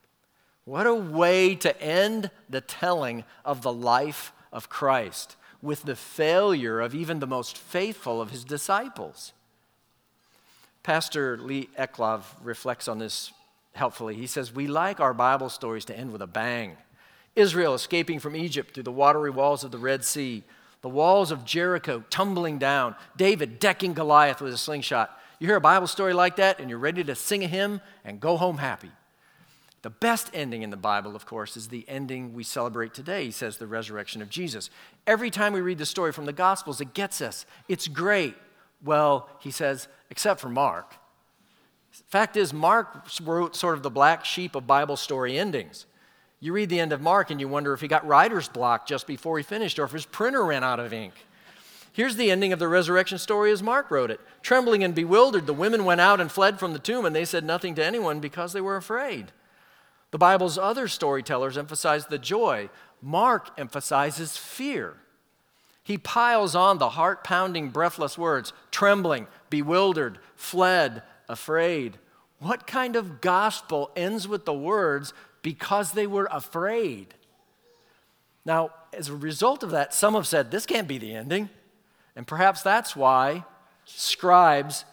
What 0.64 0.86
a 0.86 0.94
way 0.94 1.54
to 1.56 1.82
end 1.82 2.30
the 2.48 2.60
telling 2.60 3.24
of 3.44 3.62
the 3.62 3.72
life 3.72 4.32
of 4.52 4.68
Christ 4.68 5.36
with 5.60 5.82
the 5.82 5.96
failure 5.96 6.80
of 6.80 6.94
even 6.94 7.18
the 7.18 7.26
most 7.26 7.56
faithful 7.56 8.20
of 8.20 8.30
his 8.30 8.44
disciples. 8.44 9.32
Pastor 10.84 11.38
Lee 11.38 11.70
Eclov 11.78 12.22
reflects 12.42 12.88
on 12.88 12.98
this 12.98 13.32
helpfully. 13.72 14.14
He 14.14 14.26
says, 14.26 14.54
We 14.54 14.66
like 14.66 15.00
our 15.00 15.14
Bible 15.14 15.48
stories 15.48 15.86
to 15.86 15.98
end 15.98 16.12
with 16.12 16.22
a 16.22 16.26
bang. 16.26 16.76
Israel 17.34 17.74
escaping 17.74 18.20
from 18.20 18.36
Egypt 18.36 18.74
through 18.74 18.84
the 18.84 18.92
watery 18.92 19.30
walls 19.30 19.64
of 19.64 19.72
the 19.72 19.78
Red 19.78 20.04
Sea, 20.04 20.44
the 20.82 20.88
walls 20.90 21.30
of 21.30 21.46
Jericho 21.46 22.04
tumbling 22.10 22.58
down, 22.58 22.94
David 23.16 23.58
decking 23.58 23.94
Goliath 23.94 24.42
with 24.42 24.52
a 24.52 24.58
slingshot. 24.58 25.18
You 25.40 25.46
hear 25.46 25.56
a 25.56 25.60
Bible 25.60 25.86
story 25.86 26.12
like 26.12 26.36
that, 26.36 26.60
and 26.60 26.68
you're 26.68 26.78
ready 26.78 27.02
to 27.02 27.14
sing 27.14 27.42
a 27.42 27.48
hymn 27.48 27.80
and 28.04 28.20
go 28.20 28.36
home 28.36 28.58
happy. 28.58 28.90
The 29.80 29.90
best 29.90 30.30
ending 30.34 30.62
in 30.62 30.70
the 30.70 30.76
Bible, 30.76 31.16
of 31.16 31.24
course, 31.24 31.56
is 31.56 31.68
the 31.68 31.86
ending 31.88 32.34
we 32.34 32.44
celebrate 32.44 32.92
today. 32.92 33.24
He 33.24 33.30
says 33.30 33.56
the 33.56 33.66
resurrection 33.66 34.20
of 34.20 34.28
Jesus. 34.28 34.68
Every 35.06 35.30
time 35.30 35.54
we 35.54 35.62
read 35.62 35.78
the 35.78 35.86
story 35.86 36.12
from 36.12 36.26
the 36.26 36.32
Gospels, 36.32 36.80
it 36.82 36.94
gets 36.94 37.22
us. 37.22 37.46
It's 37.68 37.88
great. 37.88 38.34
Well, 38.82 39.28
he 39.40 39.50
says, 39.50 39.88
except 40.10 40.40
for 40.40 40.48
Mark. 40.48 40.94
Fact 42.08 42.36
is, 42.36 42.52
Mark 42.52 43.06
wrote 43.22 43.54
sort 43.54 43.74
of 43.74 43.82
the 43.82 43.90
black 43.90 44.24
sheep 44.24 44.54
of 44.54 44.66
Bible 44.66 44.96
story 44.96 45.38
endings. 45.38 45.86
You 46.40 46.52
read 46.52 46.68
the 46.68 46.80
end 46.80 46.92
of 46.92 47.00
Mark 47.00 47.30
and 47.30 47.40
you 47.40 47.48
wonder 47.48 47.72
if 47.72 47.80
he 47.80 47.88
got 47.88 48.06
writer's 48.06 48.48
block 48.48 48.86
just 48.86 49.06
before 49.06 49.38
he 49.38 49.44
finished 49.44 49.78
or 49.78 49.84
if 49.84 49.92
his 49.92 50.04
printer 50.04 50.44
ran 50.44 50.64
out 50.64 50.80
of 50.80 50.92
ink. 50.92 51.14
Here's 51.92 52.16
the 52.16 52.32
ending 52.32 52.52
of 52.52 52.58
the 52.58 52.66
resurrection 52.66 53.18
story 53.18 53.52
as 53.52 53.62
Mark 53.62 53.88
wrote 53.90 54.10
it. 54.10 54.20
Trembling 54.42 54.82
and 54.82 54.96
bewildered, 54.96 55.46
the 55.46 55.54
women 55.54 55.84
went 55.84 56.00
out 56.00 56.20
and 56.20 56.30
fled 56.30 56.58
from 56.58 56.72
the 56.72 56.80
tomb, 56.80 57.04
and 57.04 57.14
they 57.14 57.24
said 57.24 57.44
nothing 57.44 57.76
to 57.76 57.84
anyone 57.84 58.18
because 58.18 58.52
they 58.52 58.60
were 58.60 58.76
afraid. 58.76 59.30
The 60.10 60.18
Bible's 60.18 60.58
other 60.58 60.88
storytellers 60.88 61.56
emphasize 61.56 62.06
the 62.06 62.18
joy. 62.18 62.68
Mark 63.00 63.50
emphasizes 63.56 64.36
fear. 64.36 64.96
He 65.84 65.98
piles 65.98 66.56
on 66.56 66.78
the 66.78 66.90
heart 66.90 67.22
pounding, 67.22 67.68
breathless 67.68 68.18
words 68.18 68.52
trembling, 68.70 69.28
bewildered, 69.50 70.18
fled, 70.34 71.02
afraid. 71.28 71.98
What 72.40 72.66
kind 72.66 72.96
of 72.96 73.20
gospel 73.20 73.90
ends 73.94 74.26
with 74.26 74.46
the 74.46 74.54
words, 74.54 75.12
because 75.42 75.92
they 75.92 76.06
were 76.06 76.28
afraid? 76.32 77.14
Now, 78.44 78.70
as 78.92 79.08
a 79.08 79.14
result 79.14 79.62
of 79.62 79.70
that, 79.70 79.94
some 79.94 80.14
have 80.14 80.26
said 80.26 80.50
this 80.50 80.66
can't 80.66 80.88
be 80.88 80.98
the 80.98 81.14
ending. 81.14 81.50
And 82.16 82.26
perhaps 82.26 82.62
that's 82.62 82.96
why 82.96 83.44
scribes 83.84 84.84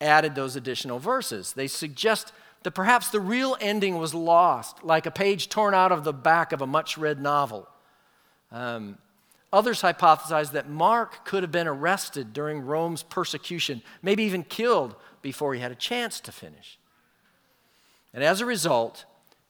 added 0.00 0.34
those 0.34 0.56
additional 0.56 0.98
verses. 0.98 1.52
They 1.52 1.66
suggest 1.66 2.32
that 2.62 2.72
perhaps 2.72 3.08
the 3.08 3.20
real 3.20 3.56
ending 3.60 3.98
was 3.98 4.14
lost, 4.14 4.82
like 4.82 5.06
a 5.06 5.10
page 5.10 5.48
torn 5.48 5.74
out 5.74 5.92
of 5.92 6.02
the 6.02 6.12
back 6.12 6.52
of 6.52 6.60
a 6.60 6.66
much 6.66 6.96
read 6.98 7.20
novel. 7.20 7.68
Um, 8.50 8.98
others 9.54 9.80
hypothesize 9.80 10.52
that 10.52 10.68
Mark 10.68 11.24
could 11.24 11.42
have 11.42 11.52
been 11.52 11.68
arrested 11.68 12.32
during 12.32 12.60
Rome's 12.60 13.02
persecution, 13.02 13.80
maybe 14.02 14.24
even 14.24 14.42
killed 14.42 14.94
before 15.22 15.54
he 15.54 15.60
had 15.60 15.72
a 15.72 15.76
chance 15.76 16.20
to 16.20 16.32
finish. 16.32 16.78
And 18.12 18.22
as 18.22 18.40
a 18.40 18.46
result, 18.46 19.06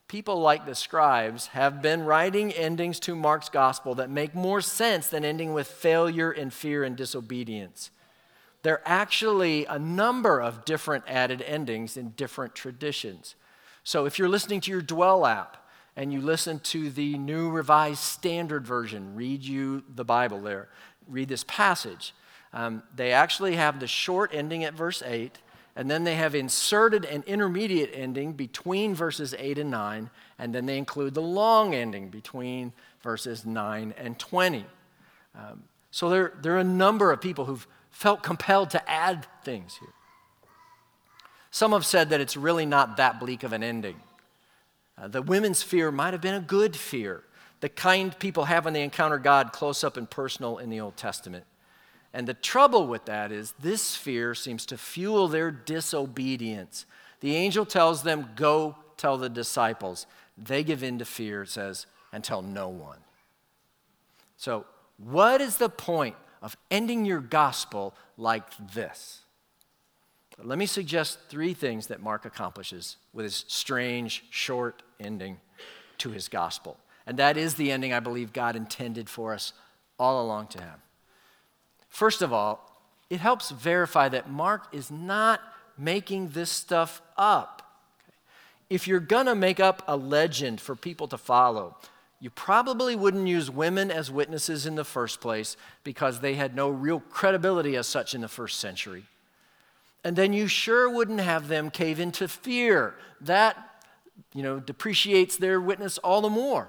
people 0.07 0.39
like 0.41 0.67
the 0.67 0.75
scribes 0.75 1.49
have 1.49 1.83
been 1.83 2.05
writing 2.05 2.53
endings 2.53 3.01
to 3.01 3.17
Mark's 3.17 3.49
gospel 3.49 3.95
that 3.97 4.11
make 4.11 4.35
more 4.35 4.61
sense 4.61 5.09
than 5.09 5.25
ending 5.25 5.53
with 5.53 5.67
failure 5.67 6.31
and 6.31 6.53
fear 6.53 6.85
and 6.85 6.97
disobedience. 6.97 7.91
there 8.65 8.75
are 8.75 8.83
actually 8.87 9.67
a 9.67 9.79
number 9.79 10.41
of 10.41 10.65
different 10.65 11.05
added 11.07 11.43
endings 11.43 11.97
in 11.97 12.11
different 12.11 12.55
traditions. 12.55 13.37
So 13.85 14.07
if 14.07 14.19
you're 14.19 14.29
listening 14.29 14.61
to 14.63 14.71
your 14.71 14.81
Dwell 14.81 15.27
app 15.27 15.64
and 15.97 16.13
you 16.13 16.21
listen 16.21 16.59
to 16.61 16.91
the 16.91 17.17
New 17.19 17.51
Revised 17.51 18.03
Standard 18.03 18.67
Version, 18.67 19.15
read 19.15 19.43
you 19.43 19.85
the 19.95 20.05
Bible 20.05 20.41
there, 20.41 20.69
read 21.09 21.29
this 21.29 21.45
passage. 21.45 22.15
Um, 22.53 22.83
they 22.95 23.13
actually 23.13 23.57
have 23.57 23.81
the 23.81 23.87
short 23.87 24.31
ending 24.33 24.65
at 24.65 24.75
verse 24.75 25.03
8, 25.05 25.39
and 25.77 25.91
then 25.91 26.05
they 26.05 26.15
have 26.15 26.35
inserted 26.35 27.05
an 27.05 27.25
intermediate 27.27 27.91
ending 27.93 28.33
between 28.33 28.95
verses 28.95 29.35
8 29.39 29.59
and 29.59 29.71
9, 29.71 30.11
and 30.39 30.55
then 30.55 30.67
they 30.67 30.79
include 30.79 31.15
the 31.15 31.23
long 31.23 31.75
ending 31.75 32.11
between 32.11 32.73
verses 33.03 33.45
9 33.45 33.95
and 33.97 34.19
20. 34.19 34.65
Um, 35.37 35.65
so 35.91 36.09
there, 36.09 36.33
there 36.43 36.55
are 36.55 36.61
a 36.61 36.65
number 36.65 37.13
of 37.13 37.21
people 37.21 37.45
who've 37.45 37.67
felt 37.91 38.23
compelled 38.23 38.71
to 38.71 38.91
add 38.91 39.27
things 39.45 39.77
here. 39.77 39.93
Some 41.51 41.71
have 41.71 41.87
said 41.87 42.11
that 42.11 42.21
it's 42.21 42.37
really 42.37 42.67
not 42.67 42.97
that 42.97 43.21
bleak 43.21 43.45
of 43.45 43.53
an 43.53 43.63
ending. 43.63 44.01
Uh, 44.97 45.09
the 45.09 45.23
women's 45.23 45.63
fear 45.63 45.91
might 45.91 46.13
have 46.13 46.21
been 46.21 46.35
a 46.35 46.41
good 46.41 46.77
fear, 46.77 47.25
the 47.61 47.69
kind 47.69 48.17
people 48.19 48.45
have 48.45 48.65
when 48.65 48.75
they 48.75 48.83
encounter 48.83 49.19
God 49.19 49.53
close 49.53 49.83
up 49.83 49.97
and 49.97 50.09
personal 50.09 50.59
in 50.59 50.71
the 50.71 50.81
Old 50.81 50.97
Testament. 50.97 51.45
And 52.13 52.29
the 52.29 52.35
trouble 52.35 52.87
with 52.87 53.07
that 53.07 53.33
is 53.33 53.55
this 53.59 53.97
fear 53.97 54.35
seems 54.35 54.67
to 54.67 54.79
fuel 54.79 55.27
their 55.27 55.51
disobedience. 55.51 56.87
The 57.21 57.35
angel 57.35 57.67
tells 57.67 58.03
them, 58.03 58.31
Go 58.37 58.77
tell 58.97 59.19
the 59.19 59.29
disciples. 59.29 60.07
They 60.39 60.63
give 60.63 60.83
in 60.83 60.99
to 60.99 61.05
fear, 61.05 61.43
it 61.43 61.49
says, 61.49 61.87
and 62.13 62.23
tell 62.23 62.43
no 62.43 62.69
one. 62.69 62.99
So, 64.37 64.67
what 64.99 65.41
is 65.41 65.57
the 65.57 65.69
point 65.69 66.15
of 66.45 66.59
ending 66.71 67.07
your 67.07 67.21
gospel 67.21 67.95
like 68.19 68.45
this. 68.75 69.24
Let 70.43 70.59
me 70.59 70.67
suggest 70.67 71.19
three 71.29 71.55
things 71.55 71.87
that 71.87 72.03
Mark 72.03 72.25
accomplishes 72.25 72.97
with 73.13 73.25
his 73.25 73.45
strange, 73.47 74.25
short 74.31 74.83
ending 74.99 75.39
to 75.99 76.11
his 76.11 76.29
gospel. 76.29 76.79
And 77.07 77.19
that 77.19 77.37
is 77.37 77.55
the 77.55 77.71
ending 77.71 77.93
I 77.93 78.01
believe 78.01 78.33
God 78.33 78.57
intended 78.57 79.09
for 79.09 79.33
us 79.33 79.53
all 79.99 80.25
along 80.25 80.49
to 80.49 80.61
have. 80.61 80.81
First 81.89 82.23
of 82.23 82.33
all, 82.33 82.71
it 83.11 83.21
helps 83.21 83.51
verify 83.51 84.09
that 84.09 84.31
Mark 84.31 84.67
is 84.73 84.91
not 84.91 85.41
making 85.79 86.31
this 86.31 86.51
stuff 86.51 87.01
up. 87.17 87.63
If 88.71 88.89
you're 88.89 89.01
going 89.01 89.27
to 89.27 89.35
make 89.35 89.61
up 89.61 89.83
a 89.87 89.97
legend 89.97 90.61
for 90.61 90.75
people 90.75 91.07
to 91.09 91.19
follow, 91.19 91.77
you 92.19 92.31
probably 92.31 92.97
wouldn't 92.97 93.29
use 93.29 93.51
women 93.51 93.91
as 93.91 94.11
witnesses 94.11 94.67
in 94.67 94.75
the 94.75 94.85
first 94.85 95.21
place 95.21 95.57
because 95.85 96.21
they 96.21 96.35
had 96.35 96.57
no 96.57 96.71
real 96.71 97.01
credibility 97.01 97.77
as 97.77 97.87
such 97.87 98.15
in 98.15 98.23
the 98.23 98.29
first 98.29 98.59
century. 98.59 99.05
And 100.05 100.15
then 100.15 100.35
you 100.35 100.47
sure 100.47 100.89
wouldn't 100.89 101.21
have 101.21 101.49
them 101.49 101.71
cave 101.71 101.99
into 101.99 102.29
fear. 102.29 102.95
That, 103.23 103.57
you 104.35 104.43
know, 104.43 104.61
depreciates 104.61 105.39
their 105.39 105.61
witness 105.61 105.97
all 105.99 106.21
the 106.21 106.31
more. 106.31 106.69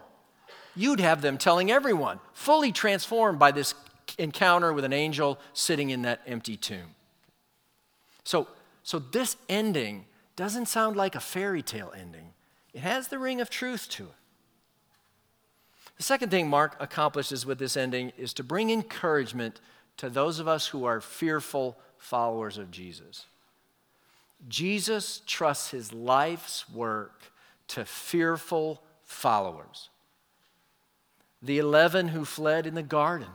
You'd 0.75 1.01
have 1.01 1.21
them 1.21 1.37
telling 1.37 1.69
everyone, 1.69 2.19
fully 2.33 2.71
transformed 2.71 3.37
by 3.37 3.51
this 3.51 3.75
encounter 4.17 4.71
with 4.71 4.85
an 4.85 4.93
angel 4.93 5.39
sitting 5.53 5.89
in 5.89 6.03
that 6.03 6.21
empty 6.25 6.57
tomb. 6.57 6.95
So, 8.23 8.47
so 8.83 8.99
this 8.99 9.35
ending 9.49 10.05
doesn't 10.35 10.67
sound 10.67 10.95
like 10.95 11.15
a 11.15 11.19
fairy 11.19 11.61
tale 11.61 11.93
ending. 11.97 12.33
It 12.73 12.81
has 12.81 13.07
the 13.07 13.19
ring 13.19 13.41
of 13.41 13.49
truth 13.49 13.89
to 13.91 14.03
it. 14.03 14.09
The 15.97 16.03
second 16.03 16.29
thing 16.29 16.49
Mark 16.49 16.75
accomplishes 16.79 17.45
with 17.45 17.57
this 17.57 17.77
ending 17.77 18.11
is 18.17 18.33
to 18.33 18.43
bring 18.43 18.69
encouragement 18.69 19.61
to 19.97 20.09
those 20.09 20.39
of 20.39 20.47
us 20.47 20.67
who 20.67 20.83
are 20.83 20.99
fearful 20.99 21.77
followers 22.05 22.57
of 22.57 22.71
Jesus. 22.71 23.25
Jesus 24.47 25.21
trusts 25.25 25.71
his 25.71 25.91
life's 25.91 26.69
work 26.69 27.31
to 27.69 27.85
fearful 27.85 28.81
followers. 29.03 29.89
The 31.41 31.57
11 31.57 32.09
who 32.09 32.25
fled 32.25 32.65
in 32.65 32.75
the 32.75 32.83
garden 32.83 33.29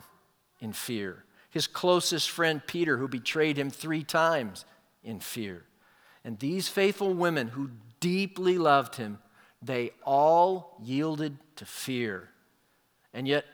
in 0.61 0.73
fear, 0.73 1.25
his 1.51 1.67
closest 1.67 2.31
friend 2.31 2.63
Peter, 2.67 2.97
who 2.97 3.09
betrayed 3.09 3.59
him 3.59 3.71
three 3.71 4.05
times 4.05 4.65
in 5.03 5.21
fear, 5.21 5.65
and 6.25 6.39
these 6.39 6.69
faithful 6.69 7.15
women 7.15 7.49
who 7.49 7.71
deeply 7.99 8.59
loved 8.59 8.97
him, 8.97 9.19
they 9.63 9.91
all 10.05 10.77
yielded 10.83 11.37
to 11.57 11.65
fear 11.65 12.31
and 13.13 13.27
yet, 13.27 13.45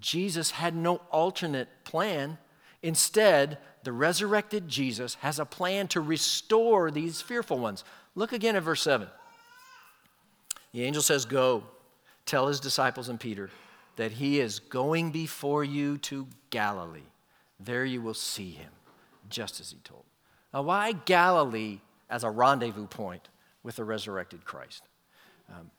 Jesus 0.00 0.52
had 0.52 0.74
no 0.74 0.96
alternate 1.10 1.68
plan. 1.84 2.38
Instead, 2.82 3.58
the 3.84 3.92
resurrected 3.92 4.68
Jesus 4.68 5.14
has 5.16 5.38
a 5.38 5.44
plan 5.44 5.88
to 5.88 6.00
restore 6.00 6.90
these 6.90 7.20
fearful 7.20 7.58
ones. 7.58 7.84
Look 8.14 8.32
again 8.32 8.56
at 8.56 8.62
verse 8.62 8.82
7. 8.82 9.08
The 10.72 10.84
angel 10.84 11.02
says, 11.02 11.24
Go, 11.24 11.64
tell 12.26 12.48
his 12.48 12.60
disciples 12.60 13.08
and 13.08 13.18
Peter 13.18 13.50
that 13.96 14.12
he 14.12 14.40
is 14.40 14.58
going 14.58 15.10
before 15.10 15.64
you 15.64 15.98
to 15.98 16.26
Galilee. 16.50 17.00
There 17.60 17.84
you 17.84 18.00
will 18.00 18.14
see 18.14 18.50
him, 18.50 18.70
just 19.28 19.60
as 19.60 19.70
he 19.70 19.78
told. 19.84 20.04
Now, 20.52 20.62
why 20.62 20.92
Galilee 20.92 21.78
as 22.08 22.24
a 22.24 22.30
rendezvous 22.30 22.86
point 22.86 23.28
with 23.62 23.76
the 23.76 23.84
resurrected 23.84 24.44
Christ? 24.44 24.82
Um, 25.50 25.70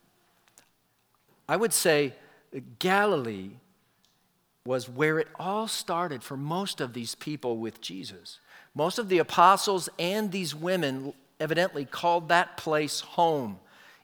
I 1.48 1.58
would 1.58 1.74
say 1.74 2.14
Galilee 2.80 3.52
was 4.66 4.88
where 4.88 5.20
it 5.20 5.28
all 5.38 5.68
started 5.68 6.24
for 6.24 6.38
most 6.38 6.80
of 6.80 6.94
these 6.94 7.16
people 7.16 7.58
with 7.58 7.82
Jesus. 7.82 8.40
Most 8.74 8.98
of 8.98 9.10
the 9.10 9.18
apostles 9.18 9.90
and 10.00 10.32
these 10.32 10.56
women 10.56 11.14
evidently 11.40 11.84
called 11.86 12.30
that 12.30 12.56
place 12.56 13.02
home. 13.02 13.60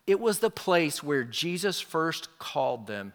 It 0.05 0.19
was 0.19 0.39
the 0.39 0.49
place 0.49 1.01
where 1.01 1.23
Jesus 1.23 1.79
first 1.79 2.37
called 2.39 2.87
them. 2.87 3.13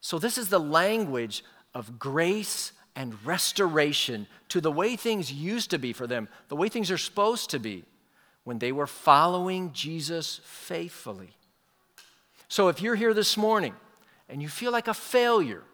So, 0.00 0.18
this 0.18 0.38
is 0.38 0.48
the 0.48 0.60
language 0.60 1.44
of 1.74 1.98
grace 1.98 2.72
and 2.94 3.16
restoration 3.24 4.26
to 4.50 4.60
the 4.60 4.70
way 4.70 4.94
things 4.94 5.32
used 5.32 5.70
to 5.70 5.78
be 5.78 5.92
for 5.92 6.06
them, 6.06 6.28
the 6.48 6.56
way 6.56 6.68
things 6.68 6.90
are 6.90 6.98
supposed 6.98 7.50
to 7.50 7.58
be 7.58 7.84
when 8.44 8.58
they 8.58 8.70
were 8.70 8.86
following 8.86 9.72
Jesus 9.72 10.40
faithfully. 10.44 11.30
So, 12.48 12.68
if 12.68 12.80
you're 12.80 12.94
here 12.94 13.14
this 13.14 13.36
morning 13.36 13.74
and 14.28 14.40
you 14.40 14.48
feel 14.48 14.70
like 14.70 14.86
a 14.86 14.94
failure 14.94 15.64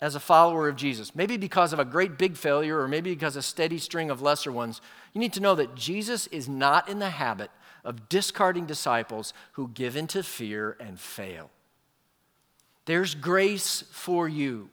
as 0.00 0.14
a 0.14 0.20
follower 0.20 0.68
of 0.68 0.76
Jesus, 0.76 1.14
maybe 1.14 1.36
because 1.36 1.72
of 1.72 1.78
a 1.78 1.84
great 1.84 2.18
big 2.18 2.36
failure 2.36 2.80
or 2.80 2.88
maybe 2.88 3.10
because 3.14 3.36
of 3.36 3.40
a 3.40 3.42
steady 3.42 3.78
string 3.78 4.10
of 4.10 4.20
lesser 4.20 4.52
ones, 4.52 4.80
you 5.12 5.20
need 5.20 5.32
to 5.32 5.40
know 5.40 5.54
that 5.54 5.74
Jesus 5.74 6.26
is 6.28 6.48
not 6.48 6.88
in 6.88 6.98
the 6.98 7.10
habit 7.10 7.50
of 7.84 8.08
discarding 8.08 8.66
disciples 8.66 9.32
who 9.52 9.68
give 9.68 9.96
into 9.96 10.22
fear 10.22 10.76
and 10.80 10.98
fail. 10.98 11.50
There's 12.86 13.14
grace 13.14 13.84
for 13.90 14.28
you. 14.28 14.68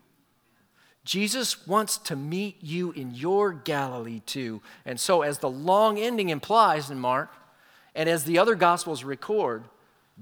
Jesus 1.04 1.66
wants 1.66 1.98
to 1.98 2.16
meet 2.16 2.58
you 2.62 2.92
in 2.92 3.14
your 3.14 3.54
Galilee 3.54 4.22
too. 4.26 4.62
And 4.86 5.00
so, 5.00 5.24
as 5.24 5.40
the 5.40 5.50
long 5.50 5.98
ending 5.98 6.30
implies 6.30 6.92
in 6.92 7.00
Mark, 7.00 7.32
and 7.96 8.08
as 8.08 8.24
the 8.24 8.38
other 8.38 8.56
Gospels 8.56 9.04
record, 9.04 9.64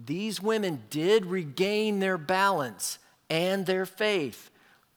these 0.06 0.42
women 0.42 0.84
did 0.90 1.26
regain 1.26 2.00
their 2.00 2.18
balance 2.18 3.00
and 3.30 3.66
their 3.66 3.86
faith. 3.86 4.50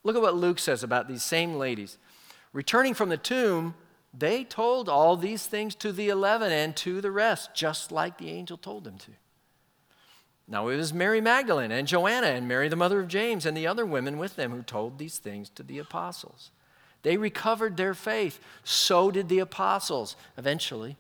Look 0.05 0.17
at 0.17 0.23
what 0.23 0.35
Luke 0.35 0.59
says 0.59 0.83
about 0.83 1.09
these 1.09 1.23
same 1.23 1.55
ladies. 1.55 1.99
Returning 2.53 2.95
from 2.95 3.09
the 3.09 3.17
tomb, 3.17 3.75
they 4.13 4.45
told 4.45 4.89
all 4.89 5.17
these 5.17 5.47
things 5.47 5.75
to 5.77 5.93
the 5.93 6.09
eleven 6.09 6.53
and 6.53 6.77
to 6.77 7.01
the 7.01 7.11
rest, 7.11 7.55
just 7.55 7.91
like 7.93 8.19
the 8.19 8.31
angel 8.31 8.57
told 8.57 8.85
them 8.85 8.99
to. 8.99 9.13
Now 10.49 10.69
it 10.69 10.77
was 10.77 10.93
Mary 10.93 11.21
Magdalene 11.21 11.71
and 11.71 11.89
Joanna 11.89 12.27
and 12.27 12.47
Mary, 12.47 12.69
the 12.69 12.77
mother 12.77 13.01
of 13.01 13.09
James, 13.09 13.47
and 13.47 13.57
the 13.57 13.67
other 13.67 13.87
women 13.87 14.19
with 14.19 14.37
them 14.37 14.51
who 14.51 14.63
told 14.63 14.99
these 14.99 15.19
things 15.19 15.49
to 15.51 15.63
the 15.63 15.79
apostles. 15.79 16.51
They 17.03 17.17
recovered 17.17 17.77
their 17.77 17.95
faith. 17.95 18.39
So 18.65 19.11
did 19.11 19.29
the 19.29 19.39
apostles 19.39 20.15
eventually. 20.37 20.97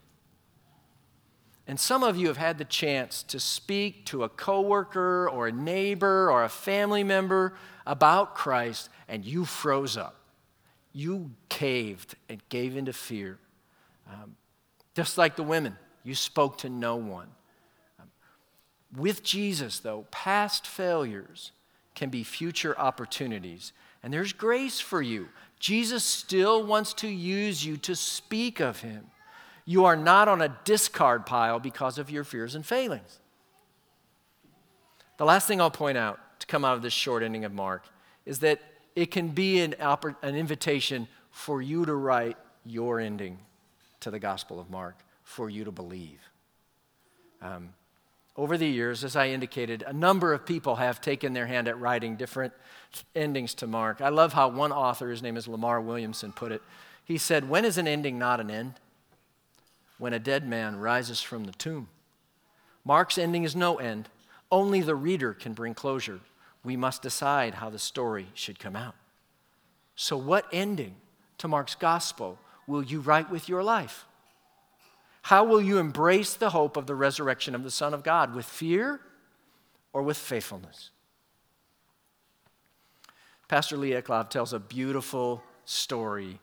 And 1.67 1.79
some 1.79 2.03
of 2.03 2.17
you 2.17 2.29
have 2.29 2.39
had 2.39 2.59
the 2.59 2.65
chance 2.65 3.23
to 3.25 3.39
speak 3.39 4.07
to 4.07 4.25
a 4.25 4.29
coworker 4.29 5.29
or 5.29 5.49
a 5.49 5.53
neighbor 5.53 6.31
or 6.31 6.45
a 6.45 6.49
family 6.49 7.05
member 7.05 7.55
about 7.87 8.35
Christ, 8.35 8.89
and 9.09 9.25
you 9.25 9.45
froze 9.45 9.97
up. 9.97 10.17
You 10.93 11.31
caved 11.49 12.15
and 12.29 12.41
gave 12.49 12.77
into 12.77 12.93
fear. 12.93 13.39
Um, 14.09 14.37
just 14.95 15.17
like 15.17 15.37
the 15.37 15.43
women, 15.43 15.77
you 16.05 16.15
spoke 16.15 16.59
to 16.59 16.69
no 16.69 16.97
one. 16.97 17.29
Um, 17.99 18.07
with 18.97 19.23
Jesus, 19.23 19.79
though, 19.79 20.07
past 20.11 20.67
failures 20.67 21.53
can 21.95 22.11
be 22.11 22.25
future 22.25 22.79
opportunities, 22.79 23.73
and 24.03 24.13
there's 24.13 24.33
grace 24.33 24.81
for 24.81 25.01
you. 25.01 25.29
Jesus 25.59 26.05
still 26.05 26.65
wants 26.65 26.93
to 26.95 27.09
use 27.09 27.65
you 27.65 27.77
to 27.79 27.95
speak 27.95 28.61
of 28.61 28.81
him. 28.81 29.07
You 29.65 29.85
are 29.85 29.97
not 29.97 30.27
on 30.27 30.43
a 30.43 30.59
discard 30.65 31.25
pile 31.25 31.61
because 31.61 31.99
of 31.99 32.11
your 32.11 32.25
fears 32.25 32.55
and 32.55 32.67
failings. 32.67 33.21
The 35.19 35.25
last 35.25 35.47
thing 35.47 35.61
I'll 35.61 35.71
point 35.71 35.97
out 35.97 36.19
to 36.43 36.47
come 36.47 36.65
out 36.65 36.77
of 36.77 36.83
this 36.83 36.93
short 36.93 37.23
ending 37.23 37.45
of 37.45 37.53
Mark 37.53 37.85
is 38.27 38.41
that 38.41 38.61
it 38.95 39.11
can 39.11 39.29
be 39.29 39.61
an, 39.61 39.75
an 39.81 40.37
invitation 40.37 41.09
for 41.31 41.63
you 41.63 41.85
to 41.87 41.95
write 41.95 42.37
your 42.65 43.01
ending 43.01 43.39
to 44.01 44.11
the 44.11 44.19
Gospel 44.19 44.61
of 44.61 44.71
Mark 44.71 44.97
for 45.23 45.49
you 45.49 45.65
to 45.65 45.73
believe. 45.73 46.21
Um, 47.41 47.71
over 48.37 48.57
the 48.57 48.67
years, 48.67 49.05
as 49.05 49.17
I 49.17 49.29
indicated, 49.29 49.85
a 49.87 49.93
number 49.93 50.33
of 50.33 50.47
people 50.47 50.77
have 50.77 51.01
taken 51.01 51.33
their 51.33 51.47
hand 51.47 51.69
at 51.69 51.79
writing 51.79 52.17
different 52.17 52.53
endings 53.15 53.55
to 53.55 53.67
Mark. 53.67 54.01
I 54.01 54.09
love 54.09 54.33
how 54.33 54.49
one 54.49 54.73
author, 54.73 55.11
his 55.11 55.23
name 55.23 55.37
is 55.37 55.49
Lamar 55.49 55.81
Williamson, 55.81 56.33
put 56.33 56.53
it. 56.53 56.63
He 57.05 57.19
said, 57.19 57.49
When 57.49 57.65
is 57.65 57.79
an 57.79 57.87
ending 57.87 58.19
not 58.19 58.41
an 58.41 58.51
end? 58.51 58.75
When 59.99 60.13
a 60.13 60.19
dead 60.19 60.47
man 60.47 60.77
rises 60.77 61.21
from 61.21 61.45
the 61.45 61.53
tomb. 61.53 61.89
Mark's 62.85 63.19
ending 63.19 63.45
is 63.45 63.55
no 63.55 63.77
end. 63.77 64.09
Only 64.51 64.81
the 64.81 64.95
reader 64.95 65.35
can 65.35 65.53
bring 65.53 65.75
closure. 65.75 66.21
We 66.65 66.77
must 66.77 67.03
decide 67.03 67.55
how 67.55 67.71
the 67.71 67.79
story 67.79 68.29
should 68.35 68.59
come 68.59 68.77
out. 68.77 68.95
So, 69.97 70.17
what 70.17 70.47
ending 70.53 70.97
to 71.39 71.49
Mark's 71.49 71.75
gospel 71.75 72.39
will 72.67 72.83
you 72.83 73.01
write 73.01 73.31
with 73.31 73.49
your 73.49 73.63
life? 73.63 74.07
How 75.23 75.45
will 75.45 75.61
you 75.61 75.79
embrace 75.79 76.35
the 76.35 76.51
hope 76.51 76.77
of 76.77 76.87
the 76.87 76.95
resurrection 76.95 77.55
of 77.55 77.63
the 77.63 77.71
Son 77.71 77.95
of 77.95 78.03
God? 78.03 78.35
With 78.35 78.47
fear 78.47 79.01
or 79.93 80.03
with 80.03 80.17
faithfulness? 80.17 80.91
Pastor 83.49 83.77
Lee 83.77 83.91
Eclov 83.91 84.31
tells 84.31 84.53
a 84.53 84.59
beautiful 84.59 85.43
story 85.65 86.41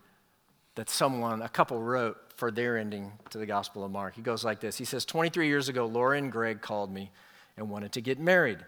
that 0.76 0.90
someone, 0.90 1.42
a 1.42 1.50
couple, 1.50 1.82
wrote 1.82 2.18
for 2.36 2.52
their 2.52 2.78
ending 2.78 3.12
to 3.32 3.38
the 3.38 3.46
Gospel 3.46 3.84
of 3.84 3.92
Mark. 3.92 4.16
He 4.16 4.22
goes 4.22 4.46
like 4.46 4.60
this 4.60 4.78
He 4.78 4.86
says, 4.86 5.06
23 5.06 5.48
years 5.48 5.68
ago, 5.68 5.86
Laura 5.86 6.18
and 6.18 6.32
Greg 6.32 6.62
called 6.62 6.94
me 6.94 7.12
and 7.58 7.70
wanted 7.70 7.92
to 7.94 8.02
get 8.02 8.20
married. 8.20 8.60